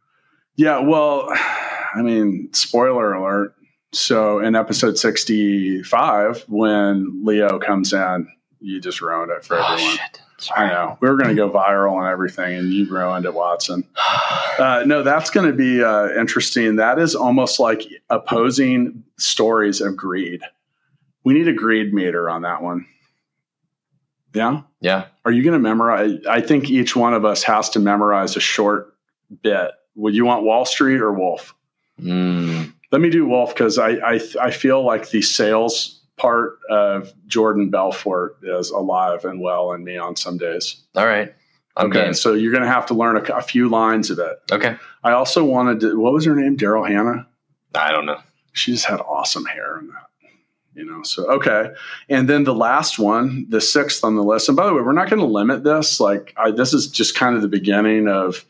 Yeah, 0.57 0.81
well, 0.81 1.29
I 1.31 2.03
mean, 2.03 2.53
spoiler 2.53 3.13
alert. 3.13 3.55
So 3.93 4.41
in 4.41 4.55
episode 4.57 4.99
65, 4.99 6.45
when 6.49 7.25
Leo 7.25 7.59
comes 7.59 7.93
in, 7.93 8.29
you 8.61 8.81
just 8.81 9.01
ruined 9.01 9.31
it 9.31 9.45
for 9.45 9.57
Oh, 9.59 9.65
everyone. 9.73 9.97
shit. 9.97 10.21
I 10.57 10.67
know. 10.69 10.99
We 11.01 11.09
were 11.09 11.17
going 11.17 11.31
to 11.31 11.35
go 11.35 11.51
viral 11.51 11.99
and 11.99 12.07
everything, 12.07 12.57
and 12.59 12.73
you 12.73 12.89
ruined 12.89 13.25
it, 13.25 13.35
Watson. 13.35 13.85
Uh, 14.59 14.83
no, 14.85 15.05
that's 15.05 15.31
going 15.31 15.47
to 15.47 15.53
be 15.53 15.85
uh, 15.85 16.09
interesting. 16.19 16.75
That 16.77 16.99
is 16.99 17.15
almost 17.15 17.61
like 17.61 17.85
opposing 18.11 19.05
stories 19.17 19.81
of 19.81 19.97
greed. 19.97 20.41
We 21.23 21.33
need 21.35 21.47
a 21.47 21.53
greed 21.53 21.95
meter 21.95 22.29
on 22.29 22.43
that 22.43 22.61
one. 22.61 22.85
Yeah? 24.35 24.63
Yeah. 24.81 25.07
Are 25.29 25.31
you 25.31 25.43
going 25.43 25.53
to 25.53 25.59
memorize? 25.59 26.25
I 26.27 26.41
think 26.41 26.71
each 26.71 26.97
one 26.97 27.13
of 27.13 27.27
us 27.27 27.43
has 27.43 27.69
to 27.71 27.81
memorize 27.81 28.35
a 28.35 28.41
short 28.41 28.95
bit. 29.43 29.73
Would 29.95 30.15
you 30.15 30.25
want 30.25 30.43
Wall 30.43 30.65
Street 30.65 31.03
or 31.03 31.13
Wolf? 31.13 31.55
Mm. 32.01 32.73
Let 32.91 33.03
me 33.03 33.11
do 33.11 33.27
Wolf 33.27 33.55
because 33.55 33.79
I, 33.79 33.91
I 33.97 34.21
I 34.41 34.51
feel 34.51 34.83
like 34.83 35.11
the 35.11 35.21
sales 35.21 36.01
part 36.17 36.59
of 36.71 37.13
Jordan 37.27 37.69
Belfort 37.69 38.39
is 38.43 38.71
alive 38.71 39.27
and 39.27 39.43
well 39.43 39.73
in 39.73 39.85
me 39.85 39.99
on 39.99 40.17
some 40.17 40.39
days. 40.39 40.83
All 40.97 41.07
right. 41.07 41.35
I'm 41.77 41.89
okay, 41.89 42.15
so 42.15 42.33
you're 42.33 42.51
going 42.51 42.65
to 42.65 42.71
have 42.71 42.87
to 42.87 42.95
learn 42.95 43.19
a, 43.19 43.21
a 43.35 43.43
few 43.43 43.69
lines 43.69 44.09
of 44.09 44.19
it. 44.19 44.39
Okay. 44.51 44.77
I 45.05 45.13
also 45.13 45.45
wanted 45.45 45.81
to. 45.81 46.01
What 46.01 46.15
was 46.15 46.25
her 46.25 46.35
name? 46.35 46.57
Daryl 46.57 46.89
Hannah. 46.89 47.29
I 47.75 47.93
don't 47.93 48.07
know. 48.07 48.23
She 48.55 48.73
just 48.73 48.87
had 48.87 49.01
awesome 49.01 49.45
hair 49.45 49.79
in 49.79 49.89
that. 49.89 50.07
You 50.79 50.87
know, 50.87 51.03
so 51.03 51.29
okay, 51.33 51.73
and 52.09 52.29
then 52.29 52.45
the 52.45 52.55
last 52.55 53.01
one, 53.01 53.47
the 53.49 53.61
sixth 53.61 54.05
on 54.05 54.15
the 54.15 54.23
list. 54.23 54.49
And 54.49 54.57
by 54.57 54.67
the 54.67 54.75
way, 54.75 54.81
we're 54.81 54.93
not 54.93 55.11
going 55.11 55.19
to 55.19 55.27
limit 55.27 55.65
this. 55.65 55.99
Like, 55.99 56.33
I, 56.37 56.53
this 56.53 56.73
is 56.73 56.87
just 56.87 57.17
kind 57.17 57.35
of 57.35 57.43
the 57.43 57.49
beginning 57.49 58.07
of 58.07 58.45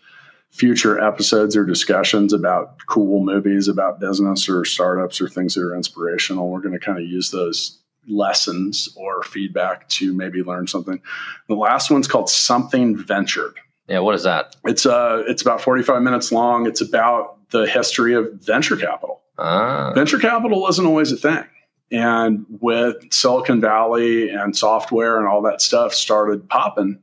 future 0.50 1.00
episodes 1.00 1.56
or 1.56 1.64
discussions 1.64 2.35
about 2.35 2.76
cool 2.87 3.25
movies 3.25 3.66
about 3.66 3.99
business 3.99 4.47
or 4.47 4.66
startups 4.66 5.23
or 5.23 5.28
things 5.28 5.54
that 5.54 5.62
are 5.62 5.75
inspirational. 5.75 6.50
We're 6.50 6.61
going 6.61 6.78
to 6.78 6.85
kind 6.85 6.99
of 6.99 7.04
use 7.04 7.30
those 7.30 7.78
lessons 8.06 8.90
or 8.94 9.23
feedback 9.23 9.88
to 9.88 10.12
maybe 10.12 10.42
learn 10.42 10.66
something. 10.66 11.00
The 11.49 11.54
last 11.54 11.90
one's 11.90 12.08
called 12.08 12.28
Something 12.28 12.94
Ventured. 12.94 13.58
Yeah. 13.88 14.00
What 14.00 14.14
is 14.14 14.25
that? 14.25 14.54
It's 14.66 14.85
uh 14.85 15.23
it's 15.26 15.40
about 15.40 15.62
45 15.62 16.02
minutes 16.02 16.30
long. 16.30 16.66
It's 16.66 16.82
about 16.82 17.38
the 17.50 17.66
history 17.66 18.14
of 18.14 18.32
venture 18.35 18.76
capital. 18.76 19.23
Ah. 19.38 19.92
Venture 19.94 20.18
capital 20.18 20.61
wasn't 20.61 20.88
always 20.88 21.11
a 21.11 21.16
thing. 21.16 21.44
And 21.90 22.45
with 22.61 22.97
Silicon 23.12 23.61
Valley 23.61 24.28
and 24.30 24.54
software 24.57 25.18
and 25.18 25.26
all 25.26 25.42
that 25.42 25.62
stuff 25.62 25.95
started 25.95 26.49
popping, 26.49 26.99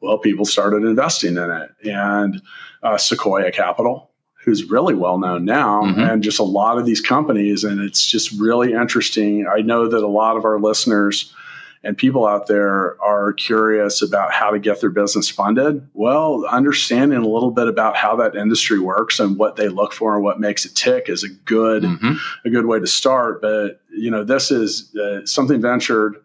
well, 0.00 0.18
people 0.18 0.44
started 0.44 0.84
investing 0.84 1.36
in 1.36 1.50
it. 1.50 1.70
And 1.84 2.40
uh, 2.82 2.96
Sequoia 2.96 3.50
Capital, 3.50 4.10
who's 4.44 4.70
really 4.70 4.94
well 4.94 5.18
known 5.18 5.44
now, 5.44 5.82
Mhm. 5.82 6.12
and 6.12 6.22
just 6.22 6.38
a 6.38 6.44
lot 6.44 6.78
of 6.78 6.86
these 6.86 7.00
companies. 7.00 7.64
And 7.64 7.80
it's 7.80 8.06
just 8.08 8.30
really 8.40 8.72
interesting. 8.72 9.46
I 9.52 9.60
know 9.60 9.88
that 9.88 10.02
a 10.02 10.06
lot 10.08 10.36
of 10.36 10.44
our 10.44 10.58
listeners 10.60 11.34
and 11.82 11.96
people 11.96 12.26
out 12.26 12.46
there 12.46 13.00
are 13.02 13.32
curious 13.32 14.02
about 14.02 14.32
how 14.32 14.50
to 14.50 14.58
get 14.58 14.80
their 14.82 14.90
business 14.90 15.28
funded. 15.30 15.88
Well, 15.94 16.44
understanding 16.50 17.18
a 17.18 17.26
little 17.26 17.50
bit 17.52 17.68
about 17.68 17.96
how 17.96 18.16
that 18.16 18.34
industry 18.36 18.78
works 18.78 19.18
and 19.18 19.38
what 19.38 19.56
they 19.56 19.68
look 19.68 19.92
for 19.94 20.14
and 20.14 20.22
what 20.22 20.38
makes 20.38 20.66
it 20.66 20.74
tick 20.74 21.08
is 21.08 21.24
a 21.24 21.28
good 21.28 21.82
Mhm. 21.84 22.18
a 22.44 22.50
good 22.50 22.66
way 22.66 22.78
to 22.80 22.86
start. 22.86 23.40
But 23.40 23.80
you 23.90 24.10
know, 24.10 24.24
this 24.24 24.50
is 24.50 24.94
uh, 24.96 25.24
something 25.24 25.60
ventured. 25.60 26.16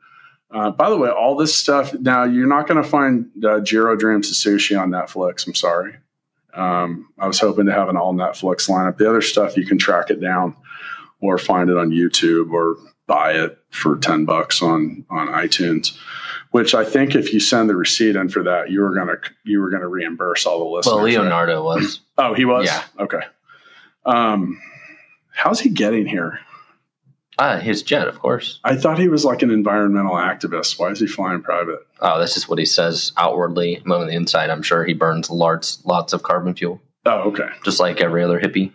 Uh, 0.51 0.71
by 0.71 0.89
the 0.89 0.97
way, 0.97 1.09
all 1.09 1.35
this 1.35 1.55
stuff 1.55 1.93
now 2.01 2.23
you're 2.23 2.47
not 2.47 2.67
going 2.67 2.81
to 2.81 2.87
find 2.87 3.27
uh, 3.43 3.59
Jiro 3.61 3.95
Dreams 3.95 4.29
of 4.29 4.35
Sushi 4.35 4.79
on 4.79 4.89
Netflix. 4.89 5.47
I'm 5.47 5.55
sorry. 5.55 5.95
Um, 6.53 7.07
I 7.19 7.27
was 7.27 7.39
hoping 7.39 7.65
to 7.65 7.73
have 7.73 7.89
an 7.89 7.97
all 7.97 8.13
Netflix 8.13 8.69
lineup. 8.69 8.97
The 8.97 9.09
other 9.09 9.21
stuff 9.21 9.57
you 9.57 9.65
can 9.65 9.77
track 9.77 10.09
it 10.09 10.21
down 10.21 10.55
or 11.19 11.37
find 11.37 11.69
it 11.69 11.77
on 11.77 11.89
YouTube 11.91 12.51
or 12.51 12.77
buy 13.07 13.33
it 13.33 13.57
for 13.75 13.97
ten 13.97 14.25
bucks 14.25 14.61
on 14.61 15.05
on 15.09 15.27
iTunes. 15.27 15.97
Which 16.51 16.73
I 16.73 16.85
think 16.85 17.15
if 17.15 17.33
you 17.33 17.41
send 17.41 17.69
the 17.69 17.75
receipt 17.75 18.15
in 18.15 18.29
for 18.29 18.43
that, 18.43 18.69
you 18.71 18.81
were 18.81 18.95
gonna 18.95 19.17
you 19.43 19.59
were 19.59 19.69
gonna 19.69 19.87
reimburse 19.89 20.45
all 20.45 20.59
the 20.59 20.65
listeners. 20.65 20.93
Well, 20.95 21.03
right? 21.03 21.13
Leonardo 21.17 21.63
was. 21.63 21.99
Oh, 22.17 22.33
he 22.33 22.45
was. 22.45 22.65
Yeah. 22.67 22.83
Okay. 22.99 23.19
Um, 24.05 24.61
how's 25.33 25.59
he 25.59 25.69
getting 25.69 26.05
here? 26.05 26.39
Ah, 27.37 27.57
his 27.57 27.83
jet, 27.83 28.07
of 28.07 28.17
course. 28.19 28.61
I 28.63 28.77
thought 28.77 28.97
he 28.97 29.09
was 29.09 29.25
like 29.25 29.41
an 29.41 29.51
environmental 29.51 30.13
activist. 30.13 30.79
Why 30.79 30.91
is 30.91 31.01
he 31.01 31.07
flying 31.07 31.41
private? 31.41 31.79
Oh, 31.99 32.17
that's 32.17 32.33
just 32.35 32.47
what 32.47 32.59
he 32.59 32.65
says 32.65 33.11
outwardly. 33.17 33.81
On 33.91 34.07
the 34.07 34.13
inside, 34.13 34.49
I'm 34.49 34.61
sure 34.61 34.85
he 34.85 34.93
burns 34.93 35.29
lots, 35.29 35.83
lots 35.83 36.13
of 36.13 36.23
carbon 36.23 36.55
fuel, 36.55 36.81
Oh, 37.05 37.31
okay. 37.31 37.49
just 37.65 37.81
like 37.81 37.99
every 37.99 38.23
other 38.23 38.39
hippie. 38.39 38.71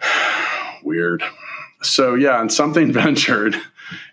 Weird. 0.84 1.24
So 1.82 2.14
yeah, 2.14 2.40
and 2.40 2.52
something 2.52 2.92
ventured. 3.04 3.56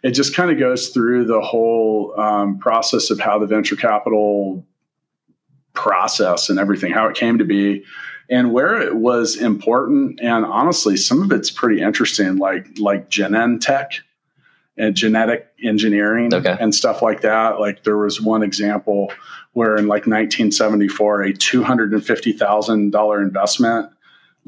It 0.04 0.12
just 0.12 0.36
kind 0.36 0.50
of 0.52 0.58
goes 0.58 0.90
through 0.90 1.26
the 1.26 1.42
whole 1.42 2.20
um, 2.20 2.58
process 2.58 3.12
of 3.12 3.20
how 3.20 3.38
the 3.38 3.46
venture 3.46 3.76
capital 3.76 4.66
process 5.74 6.50
and 6.50 6.58
everything, 6.60 6.92
how 6.92 7.08
it 7.08 7.16
came 7.16 7.38
to 7.38 7.46
be, 7.46 7.84
and 8.30 8.52
where 8.52 8.82
it 8.82 8.96
was 8.96 9.36
important. 9.36 10.20
And 10.22 10.46
honestly, 10.46 10.98
some 10.98 11.22
of 11.22 11.32
it's 11.32 11.52
pretty 11.52 11.82
interesting, 11.82 12.38
like 12.38 12.80
like 12.80 13.10
Genentech 13.10 14.00
and 14.78 14.96
genetic 14.96 15.48
engineering 15.64 16.34
Okay. 16.34 16.56
and 16.60 16.74
stuff 16.74 17.02
like 17.02 17.22
that. 17.22 17.60
Like 17.60 17.84
there 17.84 17.98
was 17.98 18.22
one 18.22 18.44
example 18.44 19.12
where 19.54 19.76
in 19.76 19.88
like 19.88 20.06
1974, 20.08 21.22
a 21.22 21.34
two 21.34 21.64
hundred 21.64 21.94
and 21.94 22.04
fifty 22.06 22.32
thousand 22.32 22.92
dollar 22.92 23.22
investment 23.22 23.92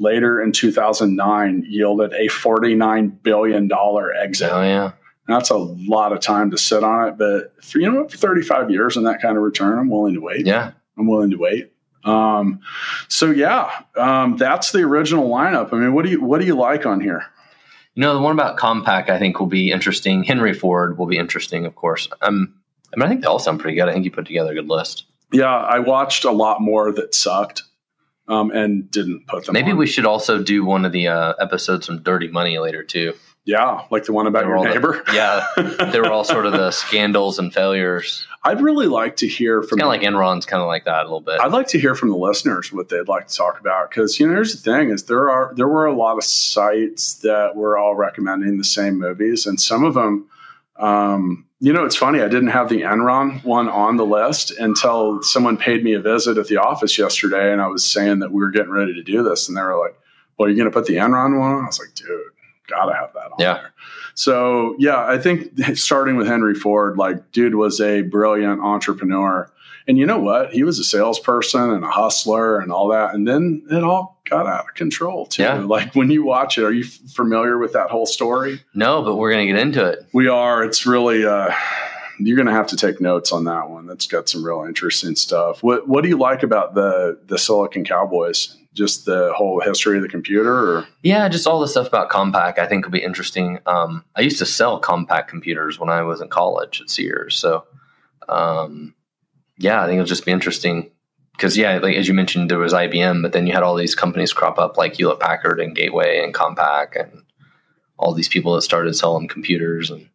later 0.00 0.42
in 0.42 0.50
2009 0.50 1.64
yielded 1.68 2.12
a 2.14 2.28
49 2.28 3.08
billion 3.22 3.68
dollar 3.68 4.12
exit. 4.12 4.50
Oh 4.50 4.62
yeah. 4.62 4.92
That's 5.28 5.50
a 5.50 5.56
lot 5.56 6.12
of 6.12 6.18
time 6.18 6.50
to 6.50 6.58
sit 6.58 6.82
on 6.82 7.08
it, 7.08 7.18
but 7.18 7.62
for, 7.64 7.78
you 7.78 7.90
know 7.90 8.08
for 8.08 8.16
35 8.16 8.70
years 8.70 8.96
and 8.96 9.06
that 9.06 9.22
kind 9.22 9.36
of 9.36 9.44
return, 9.44 9.78
I'm 9.78 9.88
willing 9.88 10.14
to 10.14 10.20
wait. 10.20 10.46
Yeah. 10.46 10.72
I'm 10.98 11.06
willing 11.06 11.30
to 11.30 11.36
wait. 11.36 11.72
Um, 12.02 12.60
so 13.08 13.30
yeah, 13.30 13.70
um, 13.96 14.36
that's 14.36 14.72
the 14.72 14.80
original 14.80 15.28
lineup. 15.28 15.72
I 15.72 15.76
mean, 15.76 15.92
what 15.92 16.04
do 16.04 16.10
you 16.10 16.20
what 16.20 16.40
do 16.40 16.46
you 16.46 16.54
like 16.54 16.86
on 16.86 17.00
here? 17.00 17.24
You 17.94 18.02
know, 18.02 18.14
the 18.14 18.20
one 18.20 18.32
about 18.32 18.56
Compaq 18.56 19.10
I 19.10 19.18
think 19.18 19.38
will 19.38 19.46
be 19.46 19.70
interesting. 19.70 20.24
Henry 20.24 20.54
Ford 20.54 20.98
will 20.98 21.06
be 21.06 21.18
interesting, 21.18 21.66
of 21.66 21.74
course. 21.74 22.08
Um, 22.22 22.54
I 22.92 22.96
mean, 22.96 23.06
I 23.06 23.08
think 23.08 23.20
they 23.20 23.26
all 23.26 23.38
sound 23.38 23.60
pretty 23.60 23.76
good. 23.76 23.88
I 23.88 23.92
think 23.92 24.04
you 24.04 24.10
put 24.10 24.26
together 24.26 24.52
a 24.52 24.54
good 24.54 24.68
list. 24.68 25.04
Yeah, 25.32 25.54
I 25.54 25.78
watched 25.78 26.24
a 26.24 26.30
lot 26.32 26.60
more 26.60 26.90
that 26.92 27.14
sucked 27.14 27.62
um, 28.28 28.50
and 28.50 28.90
didn't 28.90 29.26
put 29.26 29.46
them. 29.46 29.52
Maybe 29.52 29.72
on. 29.72 29.76
we 29.78 29.86
should 29.86 30.06
also 30.06 30.42
do 30.42 30.64
one 30.64 30.84
of 30.84 30.92
the 30.92 31.08
uh, 31.08 31.34
episodes 31.40 31.86
from 31.86 32.02
Dirty 32.02 32.28
Money 32.28 32.58
later 32.58 32.82
too. 32.84 33.14
yeah, 33.44 33.82
like 33.90 34.04
the 34.04 34.12
one 34.12 34.26
about 34.26 34.44
your 34.44 34.56
all 34.56 34.64
the- 34.64 34.70
neighbor. 34.70 35.02
yeah, 35.12 35.46
they 35.92 36.00
were 36.00 36.10
all 36.10 36.24
sort 36.24 36.46
of 36.46 36.52
the 36.52 36.70
scandals 36.70 37.38
and 37.38 37.52
failures. 37.52 38.26
I'd 38.42 38.60
really 38.62 38.86
like 38.86 39.16
to 39.16 39.28
hear 39.28 39.62
from 39.62 39.80
Kind 39.80 39.82
of 39.82 39.88
like 39.88 40.00
Enron's, 40.00 40.46
kind 40.46 40.62
of 40.62 40.66
like 40.66 40.86
that 40.86 41.00
a 41.00 41.02
little 41.02 41.20
bit. 41.20 41.40
I'd 41.40 41.52
like 41.52 41.66
to 41.68 41.78
hear 41.80 41.94
from 41.94 42.08
the 42.08 42.16
listeners 42.16 42.72
what 42.72 42.88
they'd 42.88 43.06
like 43.08 43.26
to 43.28 43.36
talk 43.36 43.60
about 43.60 43.90
because 43.90 44.18
you 44.18 44.26
know 44.26 44.32
here's 44.32 44.54
the 44.54 44.62
thing 44.72 44.88
is 44.90 45.04
there 45.04 45.28
are 45.28 45.52
there 45.56 45.68
were 45.68 45.86
a 45.86 45.94
lot 45.94 46.16
of 46.16 46.24
sites 46.24 47.14
that 47.16 47.54
were 47.56 47.76
all 47.76 47.94
recommending 47.96 48.56
the 48.56 48.64
same 48.64 48.98
movies 48.98 49.44
and 49.44 49.60
some 49.60 49.84
of 49.84 49.92
them 49.94 50.26
um, 50.76 51.44
you 51.60 51.72
know 51.72 51.84
it's 51.84 51.96
funny 51.96 52.20
I 52.20 52.28
didn't 52.28 52.48
have 52.48 52.68
the 52.68 52.82
Enron 52.82 53.44
one 53.44 53.68
on 53.68 53.96
the 53.96 54.04
list 54.06 54.50
until 54.58 55.22
someone 55.22 55.56
paid 55.56 55.84
me 55.84 55.92
a 55.92 56.00
visit 56.00 56.38
at 56.38 56.46
the 56.48 56.56
office 56.56 56.98
yesterday 56.98 57.52
and 57.52 57.60
I 57.60 57.66
was 57.68 57.84
saying 57.84 58.20
that 58.20 58.32
we 58.32 58.40
were 58.42 58.50
getting 58.50 58.70
ready 58.72 58.94
to 58.94 59.02
do 59.02 59.22
this 59.22 59.48
and 59.48 59.56
they 59.56 59.62
were 59.62 59.78
like 59.78 59.94
Well, 60.38 60.48
you're 60.48 60.56
going 60.56 60.70
to 60.70 60.74
put 60.74 60.86
the 60.86 60.94
Enron 60.96 61.38
one 61.38 61.52
on? 61.52 61.64
I 61.64 61.66
was 61.66 61.78
like, 61.78 61.94
dude, 61.94 62.08
gotta 62.66 62.94
have 62.94 63.12
that 63.12 63.26
on 63.32 63.36
Yeah. 63.38 63.54
there. 63.54 63.72
So 64.14 64.74
yeah, 64.78 65.04
I 65.04 65.18
think 65.18 65.50
starting 65.76 66.16
with 66.16 66.26
Henry 66.26 66.54
Ford, 66.54 66.96
like, 66.96 67.30
dude 67.32 67.54
was 67.54 67.80
a 67.80 68.02
brilliant 68.02 68.60
entrepreneur. 68.62 69.50
And 69.88 69.98
you 69.98 70.06
know 70.06 70.18
what? 70.18 70.52
He 70.52 70.62
was 70.62 70.78
a 70.78 70.84
salesperson 70.84 71.70
and 71.70 71.84
a 71.84 71.90
hustler 71.90 72.58
and 72.60 72.70
all 72.70 72.88
that. 72.88 73.14
And 73.14 73.26
then 73.26 73.62
it 73.70 73.82
all 73.82 74.20
got 74.28 74.46
out 74.46 74.68
of 74.68 74.74
control 74.74 75.26
too. 75.26 75.42
Yeah. 75.42 75.54
Like 75.60 75.94
when 75.94 76.10
you 76.10 76.24
watch 76.24 76.58
it, 76.58 76.64
are 76.64 76.72
you 76.72 76.84
f- 76.84 77.10
familiar 77.12 77.58
with 77.58 77.72
that 77.72 77.90
whole 77.90 78.06
story? 78.06 78.62
No, 78.74 79.02
but 79.02 79.16
we're 79.16 79.30
gonna 79.32 79.46
get 79.46 79.58
into 79.58 79.84
it. 79.84 80.06
We 80.12 80.28
are. 80.28 80.62
It's 80.64 80.86
really 80.86 81.24
uh 81.24 81.52
you're 82.18 82.36
gonna 82.36 82.52
have 82.52 82.66
to 82.68 82.76
take 82.76 83.00
notes 83.00 83.32
on 83.32 83.44
that 83.44 83.70
one. 83.70 83.86
That's 83.86 84.06
got 84.06 84.28
some 84.28 84.44
real 84.44 84.64
interesting 84.66 85.16
stuff. 85.16 85.62
What 85.62 85.88
what 85.88 86.02
do 86.02 86.08
you 86.08 86.18
like 86.18 86.42
about 86.42 86.74
the 86.74 87.18
the 87.26 87.38
Silicon 87.38 87.84
Cowboys? 87.84 88.56
Just 88.72 89.04
the 89.04 89.32
whole 89.34 89.60
history 89.60 89.96
of 89.96 90.02
the 90.02 90.08
computer 90.08 90.52
or 90.76 90.86
Yeah, 91.02 91.28
just 91.28 91.46
all 91.46 91.58
the 91.58 91.66
stuff 91.66 91.88
about 91.88 92.08
Compaq 92.10 92.58
I 92.58 92.66
think 92.66 92.84
will 92.84 92.92
be 92.92 93.02
interesting. 93.02 93.58
Um, 93.66 94.04
I 94.14 94.20
used 94.20 94.38
to 94.38 94.46
sell 94.46 94.80
Compaq 94.80 95.26
computers 95.26 95.78
when 95.80 95.88
I 95.88 96.02
was 96.02 96.20
in 96.20 96.28
college 96.28 96.80
at 96.80 96.88
Sears, 96.88 97.36
so 97.36 97.64
um, 98.28 98.94
yeah, 99.60 99.82
I 99.82 99.86
think 99.86 99.94
it'll 99.94 100.06
just 100.06 100.24
be 100.24 100.32
interesting 100.32 100.90
because 101.32 101.56
yeah, 101.56 101.78
like 101.78 101.96
as 101.96 102.08
you 102.08 102.14
mentioned, 102.14 102.50
there 102.50 102.58
was 102.58 102.72
IBM, 102.72 103.22
but 103.22 103.32
then 103.32 103.46
you 103.46 103.52
had 103.52 103.62
all 103.62 103.76
these 103.76 103.94
companies 103.94 104.32
crop 104.32 104.58
up 104.58 104.76
like 104.76 104.94
Hewlett 104.94 105.20
Packard 105.20 105.60
and 105.60 105.76
Gateway 105.76 106.20
and 106.24 106.34
Compaq 106.34 107.00
and 107.00 107.22
all 107.98 108.14
these 108.14 108.28
people 108.28 108.54
that 108.54 108.62
started 108.62 108.94
selling 108.94 109.28
computers 109.28 109.90
and 109.90 110.08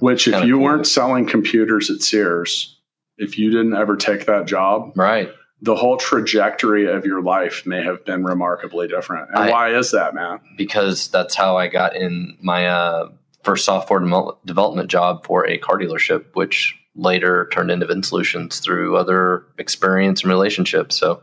which 0.00 0.26
if 0.26 0.44
you 0.44 0.54
cool. 0.54 0.64
weren't 0.64 0.86
selling 0.86 1.26
computers 1.26 1.90
at 1.90 2.00
Sears, 2.00 2.78
if 3.18 3.38
you 3.38 3.50
didn't 3.50 3.74
ever 3.74 3.96
take 3.96 4.26
that 4.26 4.46
job, 4.46 4.92
right. 4.96 5.30
the 5.60 5.76
whole 5.76 5.98
trajectory 5.98 6.90
of 6.90 7.04
your 7.04 7.20
life 7.20 7.66
may 7.66 7.82
have 7.82 8.04
been 8.06 8.24
remarkably 8.24 8.88
different. 8.88 9.28
And 9.28 9.38
I- 9.38 9.50
why 9.50 9.74
is 9.74 9.90
that, 9.92 10.14
man? 10.14 10.40
because 10.56 11.08
that's 11.08 11.34
how 11.34 11.56
I 11.58 11.68
got 11.68 11.94
in 11.94 12.36
my 12.40 12.66
uh, 12.66 13.10
first 13.44 13.66
software 13.66 14.00
demel- 14.00 14.38
development 14.46 14.90
job 14.90 15.26
for 15.26 15.46
a 15.46 15.58
car 15.58 15.78
dealership, 15.78 16.24
which 16.32 16.79
later 16.94 17.48
turned 17.52 17.70
into 17.70 17.86
VinSolutions 17.86 18.62
through 18.62 18.96
other 18.96 19.44
experience 19.58 20.22
and 20.22 20.30
relationships. 20.30 20.96
So 20.96 21.22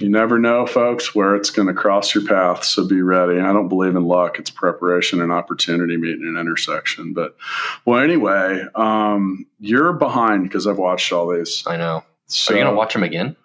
You 0.00 0.10
never 0.10 0.38
know, 0.38 0.66
folks, 0.66 1.14
where 1.14 1.34
it's 1.36 1.50
going 1.50 1.68
to 1.68 1.74
cross 1.74 2.14
your 2.14 2.24
path. 2.24 2.64
So 2.64 2.86
be 2.86 3.00
ready. 3.02 3.40
I 3.40 3.52
don't 3.52 3.68
believe 3.68 3.96
in 3.96 4.04
luck. 4.04 4.38
It's 4.38 4.50
preparation 4.50 5.22
and 5.22 5.32
opportunity 5.32 5.96
meeting 5.96 6.26
an 6.26 6.36
intersection. 6.38 7.12
But 7.14 7.36
well, 7.84 8.00
anyway, 8.00 8.64
um, 8.74 9.46
you're 9.58 9.92
behind 9.94 10.42
because 10.44 10.66
I've 10.66 10.78
watched 10.78 11.12
all 11.12 11.32
these. 11.34 11.62
I 11.66 11.76
know. 11.76 12.04
So, 12.26 12.52
Are 12.52 12.58
you 12.58 12.64
going 12.64 12.74
to 12.74 12.76
watch 12.76 12.92
them 12.92 13.04
again? 13.04 13.36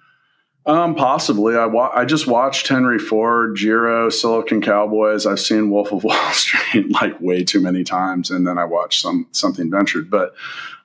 Um, 0.65 0.94
possibly. 0.96 1.56
I 1.56 1.65
wa- 1.65 1.91
I 1.94 2.06
just 2.06 2.27
watched 2.27 2.68
Henry 2.68 3.00
Ford, 3.00 3.56
Jiro, 3.56 4.10
Silicon 4.10 4.62
Cowboys. 4.62 5.25
I've 5.25 5.39
seen 5.39 5.72
Wolf 5.72 5.91
of 5.91 6.03
Wall 6.03 6.32
Street 6.34 6.91
like 6.91 7.20
way 7.20 7.44
too 7.44 7.60
many 7.62 7.84
times, 7.84 8.30
and 8.30 8.46
then 8.48 8.58
I 8.58 8.65
watched 8.65 9.01
some 9.01 9.27
something 9.32 9.72
ventured. 9.72 10.10
But 10.12 10.36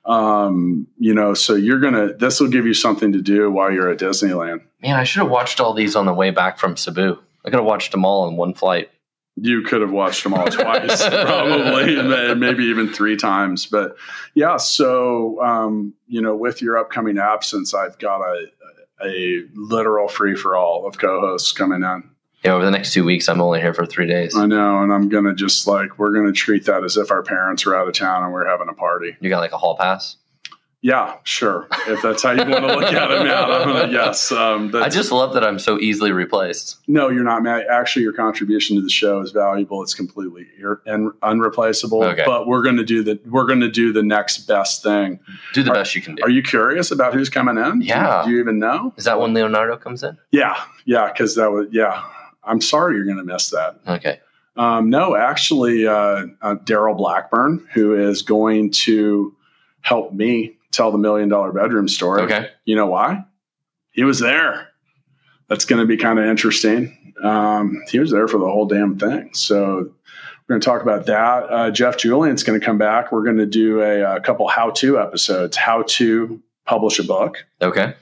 um, 0.05 0.87
you 0.97 1.13
know, 1.13 1.33
so 1.35 1.53
you're 1.53 1.79
gonna 1.79 2.13
this 2.13 2.39
will 2.39 2.49
give 2.49 2.65
you 2.65 2.73
something 2.73 3.11
to 3.11 3.21
do 3.21 3.51
while 3.51 3.71
you're 3.71 3.89
at 3.89 3.99
Disneyland. 3.99 4.61
Man, 4.81 4.95
I 4.95 5.03
should 5.03 5.21
have 5.21 5.31
watched 5.31 5.59
all 5.59 5.73
these 5.73 5.95
on 5.95 6.05
the 6.05 6.13
way 6.13 6.31
back 6.31 6.57
from 6.57 6.75
Cebu. 6.75 7.17
I 7.45 7.49
could 7.49 7.59
have 7.59 7.65
watched 7.65 7.91
them 7.91 8.03
all 8.05 8.27
in 8.27 8.35
one 8.35 8.53
flight. 8.53 8.89
You 9.39 9.61
could 9.61 9.81
have 9.81 9.91
watched 9.91 10.23
them 10.23 10.33
all 10.33 10.47
twice, 10.49 11.07
probably, 11.07 11.99
and 11.99 12.09
may- 12.09 12.33
maybe 12.33 12.63
even 12.65 12.91
three 12.91 13.15
times. 13.15 13.67
But 13.67 13.95
yeah, 14.33 14.57
so 14.57 15.39
um, 15.43 15.93
you 16.07 16.21
know, 16.21 16.35
with 16.35 16.63
your 16.63 16.79
upcoming 16.79 17.19
absence, 17.19 17.75
I've 17.75 17.99
got 17.99 18.21
a 18.21 18.47
a 19.03 19.43
literal 19.53 20.07
free 20.07 20.35
for 20.35 20.55
all 20.55 20.87
of 20.87 20.97
co-hosts 20.97 21.51
coming 21.51 21.83
in. 21.83 22.09
Yeah, 22.43 22.53
over 22.53 22.65
the 22.65 22.71
next 22.71 22.93
two 22.93 23.03
weeks, 23.03 23.27
I'm 23.27 23.41
only 23.41 23.59
here 23.59 23.73
for 23.73 23.85
three 23.85 24.07
days. 24.07 24.35
I 24.35 24.45
know, 24.45 24.81
and 24.83 24.93
I'm 24.93 25.09
gonna 25.09 25.33
just 25.33 25.67
like 25.67 25.97
we're 25.97 26.11
gonna 26.13 26.31
treat 26.31 26.65
that 26.65 26.83
as 26.83 26.95
if 26.95 27.11
our 27.11 27.23
parents 27.23 27.65
were 27.65 27.75
out 27.75 27.87
of 27.87 27.93
town 27.93 28.23
and 28.23 28.31
we're 28.31 28.47
having 28.47 28.69
a 28.69 28.73
party. 28.73 29.17
You 29.19 29.29
got 29.29 29.39
like 29.39 29.53
a 29.53 29.57
hall 29.57 29.75
pass? 29.75 30.17
Yeah, 30.83 31.15
sure. 31.23 31.67
If 31.87 32.03
that's 32.03 32.21
how 32.21 32.31
you 32.31 32.37
want 32.49 32.67
to 32.67 32.75
look 32.75 32.93
at 32.93 33.11
it, 33.11 33.23
man. 33.23 33.27
I'm 33.51 33.67
gonna 33.67 33.91
yes. 33.91 34.31
Um, 34.31 34.71
I 34.75 34.89
just 34.89 35.11
love 35.11 35.33
that 35.33 35.43
I'm 35.43 35.57
so 35.57 35.79
easily 35.79 36.11
replaced. 36.11 36.77
no, 36.87 37.09
you're 37.09 37.23
not, 37.23 37.41
man. 37.41 37.63
Actually, 37.69 38.03
your 38.03 38.13
contribution 38.13 38.75
to 38.75 38.83
the 38.83 38.89
show 38.89 39.19
is 39.21 39.31
valuable. 39.31 39.81
It's 39.81 39.95
completely 39.95 40.45
ir- 40.59 40.81
and 40.85 41.11
unreplaceable. 41.23 42.03
Okay. 42.03 42.23
But 42.25 42.45
we're 42.47 42.61
gonna 42.61 42.83
do 42.83 43.01
the 43.03 43.19
we're 43.25 43.47
gonna 43.47 43.71
do 43.71 43.91
the 43.91 44.03
next 44.03 44.39
best 44.47 44.83
thing. 44.83 45.19
Do 45.53 45.63
the 45.63 45.71
Are- 45.71 45.73
best 45.73 45.95
you 45.95 46.01
can 46.01 46.13
do. 46.15 46.23
Are 46.23 46.29
you 46.29 46.43
curious 46.43 46.91
about 46.91 47.13
who's 47.15 47.29
coming 47.29 47.57
in? 47.57 47.81
Yeah. 47.81 48.23
Do 48.23 48.31
you 48.31 48.39
even 48.39 48.59
know? 48.59 48.93
Is 48.97 49.05
that 49.05 49.19
when 49.19 49.33
Leonardo 49.33 49.77
comes 49.77 50.03
in? 50.03 50.15
Yeah, 50.31 50.61
yeah. 50.85 51.11
Because 51.11 51.35
that 51.35 51.51
was 51.51 51.67
yeah. 51.71 52.03
I'm 52.43 52.61
sorry 52.61 52.95
you're 52.97 53.05
gonna 53.05 53.23
miss 53.25 53.49
that. 53.49 53.79
Okay. 53.87 54.19
Um, 54.55 54.89
no, 54.89 55.15
actually, 55.15 55.85
uh, 55.87 56.27
uh, 56.41 56.55
Daryl 56.63 56.97
Blackburn, 56.97 57.67
who 57.73 57.93
is 57.95 58.21
going 58.23 58.71
to 58.71 59.35
help 59.81 60.13
me 60.13 60.56
tell 60.77 60.91
the 60.91 60.97
million 60.97 61.27
dollar 61.29 61.51
bedroom 61.51 61.87
story. 61.87 62.21
Okay. 62.23 62.49
You 62.65 62.75
know 62.75 62.87
why? 62.87 63.25
He 63.91 64.03
was 64.03 64.19
there. 64.19 64.69
That's 65.49 65.65
going 65.65 65.79
to 65.81 65.85
be 65.87 65.97
kind 65.97 66.19
of 66.19 66.25
interesting. 66.25 67.13
Um, 67.23 67.81
he 67.89 67.99
was 67.99 68.11
there 68.11 68.27
for 68.27 68.37
the 68.37 68.45
whole 68.45 68.65
damn 68.67 68.97
thing. 68.99 69.33
So 69.33 69.57
we're 70.47 70.53
going 70.53 70.61
to 70.61 70.65
talk 70.65 70.81
about 70.81 71.05
that. 71.07 71.43
Uh, 71.49 71.71
Jeff 71.71 71.97
Julian's 71.97 72.43
going 72.43 72.59
to 72.59 72.65
come 72.65 72.77
back. 72.77 73.11
We're 73.11 73.23
going 73.23 73.37
to 73.37 73.45
do 73.45 73.81
a, 73.81 74.17
a 74.17 74.21
couple 74.21 74.47
how 74.47 74.69
to 74.71 74.99
episodes 74.99 75.57
how 75.57 75.83
to 75.87 76.41
publish 76.65 76.99
a 76.99 77.03
book, 77.03 77.45
Okay. 77.61 77.93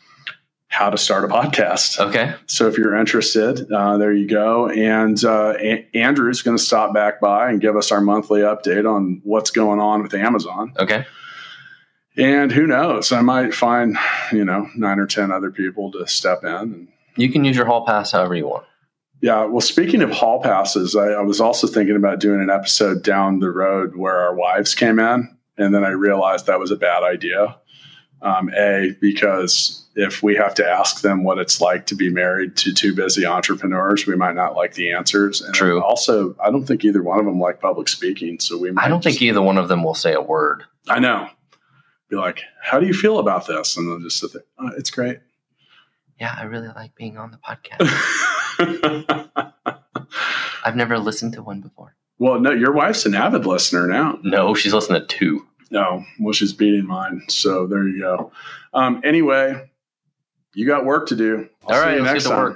how 0.67 0.89
to 0.89 0.97
start 0.97 1.23
a 1.23 1.27
podcast. 1.27 1.99
Okay. 1.99 2.33
So 2.47 2.67
if 2.67 2.77
you're 2.79 2.95
interested, 2.95 3.71
uh, 3.71 3.97
there 3.97 4.11
you 4.11 4.27
go. 4.27 4.67
And 4.69 5.23
uh, 5.23 5.53
a- 5.59 5.87
Andrew's 5.93 6.41
going 6.41 6.57
to 6.57 6.63
stop 6.63 6.93
back 6.93 7.21
by 7.21 7.49
and 7.51 7.61
give 7.61 7.75
us 7.77 7.91
our 7.91 8.01
monthly 8.01 8.41
update 8.41 8.91
on 8.91 9.21
what's 9.23 9.51
going 9.51 9.79
on 9.79 10.01
with 10.03 10.13
Amazon. 10.15 10.73
Okay. 10.79 11.05
And 12.17 12.51
who 12.51 12.65
knows? 12.65 13.11
I 13.11 13.21
might 13.21 13.53
find 13.53 13.97
you 14.31 14.45
know 14.45 14.69
nine 14.75 14.99
or 14.99 15.07
ten 15.07 15.31
other 15.31 15.51
people 15.51 15.91
to 15.93 16.07
step 16.07 16.43
in. 16.43 16.49
And 16.49 16.87
You 17.17 17.31
can 17.31 17.43
use 17.43 17.55
your 17.55 17.65
hall 17.65 17.85
pass 17.85 18.11
however 18.11 18.35
you 18.35 18.47
want. 18.47 18.65
yeah, 19.21 19.45
well, 19.45 19.61
speaking 19.61 20.01
of 20.01 20.11
hall 20.11 20.41
passes, 20.41 20.95
I, 20.95 21.07
I 21.09 21.21
was 21.21 21.41
also 21.41 21.67
thinking 21.67 21.95
about 21.95 22.19
doing 22.19 22.41
an 22.41 22.49
episode 22.49 23.03
down 23.03 23.39
the 23.39 23.51
road 23.51 23.95
where 23.95 24.17
our 24.17 24.35
wives 24.35 24.75
came 24.75 24.99
in, 24.99 25.35
and 25.57 25.73
then 25.73 25.83
I 25.83 25.89
realized 25.89 26.45
that 26.47 26.59
was 26.59 26.71
a 26.71 26.75
bad 26.77 27.03
idea. 27.03 27.57
Um, 28.21 28.49
a 28.55 28.95
because 29.01 29.85
if 29.95 30.23
we 30.23 30.35
have 30.35 30.55
to 30.55 30.67
ask 30.67 31.01
them 31.01 31.23
what 31.23 31.37
it's 31.37 31.61
like 31.61 31.85
to 31.87 31.95
be 31.95 32.09
married 32.09 32.55
to 32.57 32.73
two 32.73 32.95
busy 32.95 33.25
entrepreneurs, 33.25 34.07
we 34.07 34.15
might 34.15 34.35
not 34.35 34.55
like 34.55 34.73
the 34.73 34.91
answers. 34.93 35.41
And 35.41 35.53
True. 35.53 35.81
Also, 35.83 36.35
I 36.43 36.49
don't 36.49 36.65
think 36.65 36.83
either 36.85 37.03
one 37.03 37.19
of 37.19 37.25
them 37.25 37.39
like 37.39 37.59
public 37.61 37.87
speaking, 37.87 38.39
so 38.39 38.57
we. 38.57 38.71
Might 38.71 38.85
I 38.85 38.87
don't 38.87 39.03
think 39.03 39.21
either 39.21 39.41
one 39.41 39.57
of 39.57 39.67
them 39.67 39.83
will 39.83 39.93
say 39.95 40.13
a 40.13 40.21
word. 40.21 40.63
I 40.87 40.99
know. 40.99 41.29
Be 42.09 42.15
like, 42.15 42.41
how 42.61 42.79
do 42.79 42.85
you 42.85 42.93
feel 42.93 43.19
about 43.19 43.47
this? 43.47 43.77
And 43.77 43.87
they'll 43.87 43.99
just 43.99 44.19
sit 44.19 44.33
there. 44.33 44.43
Oh, 44.59 44.69
it's 44.77 44.91
great. 44.91 45.19
Yeah, 46.19 46.35
I 46.37 46.43
really 46.43 46.67
like 46.69 46.95
being 46.95 47.17
on 47.17 47.31
the 47.31 47.37
podcast. 47.37 47.81
I've 50.63 50.75
never 50.75 50.97
listened 50.97 51.33
to 51.33 51.43
one 51.43 51.61
before. 51.61 51.95
well, 52.19 52.39
no, 52.39 52.51
your 52.51 52.71
wife's 52.71 53.05
an 53.05 53.15
avid 53.15 53.45
listener 53.45 53.87
now. 53.87 54.19
No, 54.23 54.53
she's 54.53 54.73
listened 54.73 55.09
to 55.09 55.17
two. 55.17 55.45
No, 55.71 56.05
well, 56.19 56.31
she's 56.33 56.53
beating 56.53 56.85
mine. 56.85 57.23
So 57.27 57.67
there 57.67 57.87
you 57.87 57.99
go. 57.99 58.31
Um, 58.73 59.01
anyway, 59.03 59.69
you 60.53 60.65
got 60.65 60.85
work 60.85 61.07
to 61.07 61.15
do. 61.15 61.49
I'll 61.67 61.75
All 61.75 61.81
right, 61.85 62.01
next 62.01 62.25
time. 62.25 62.55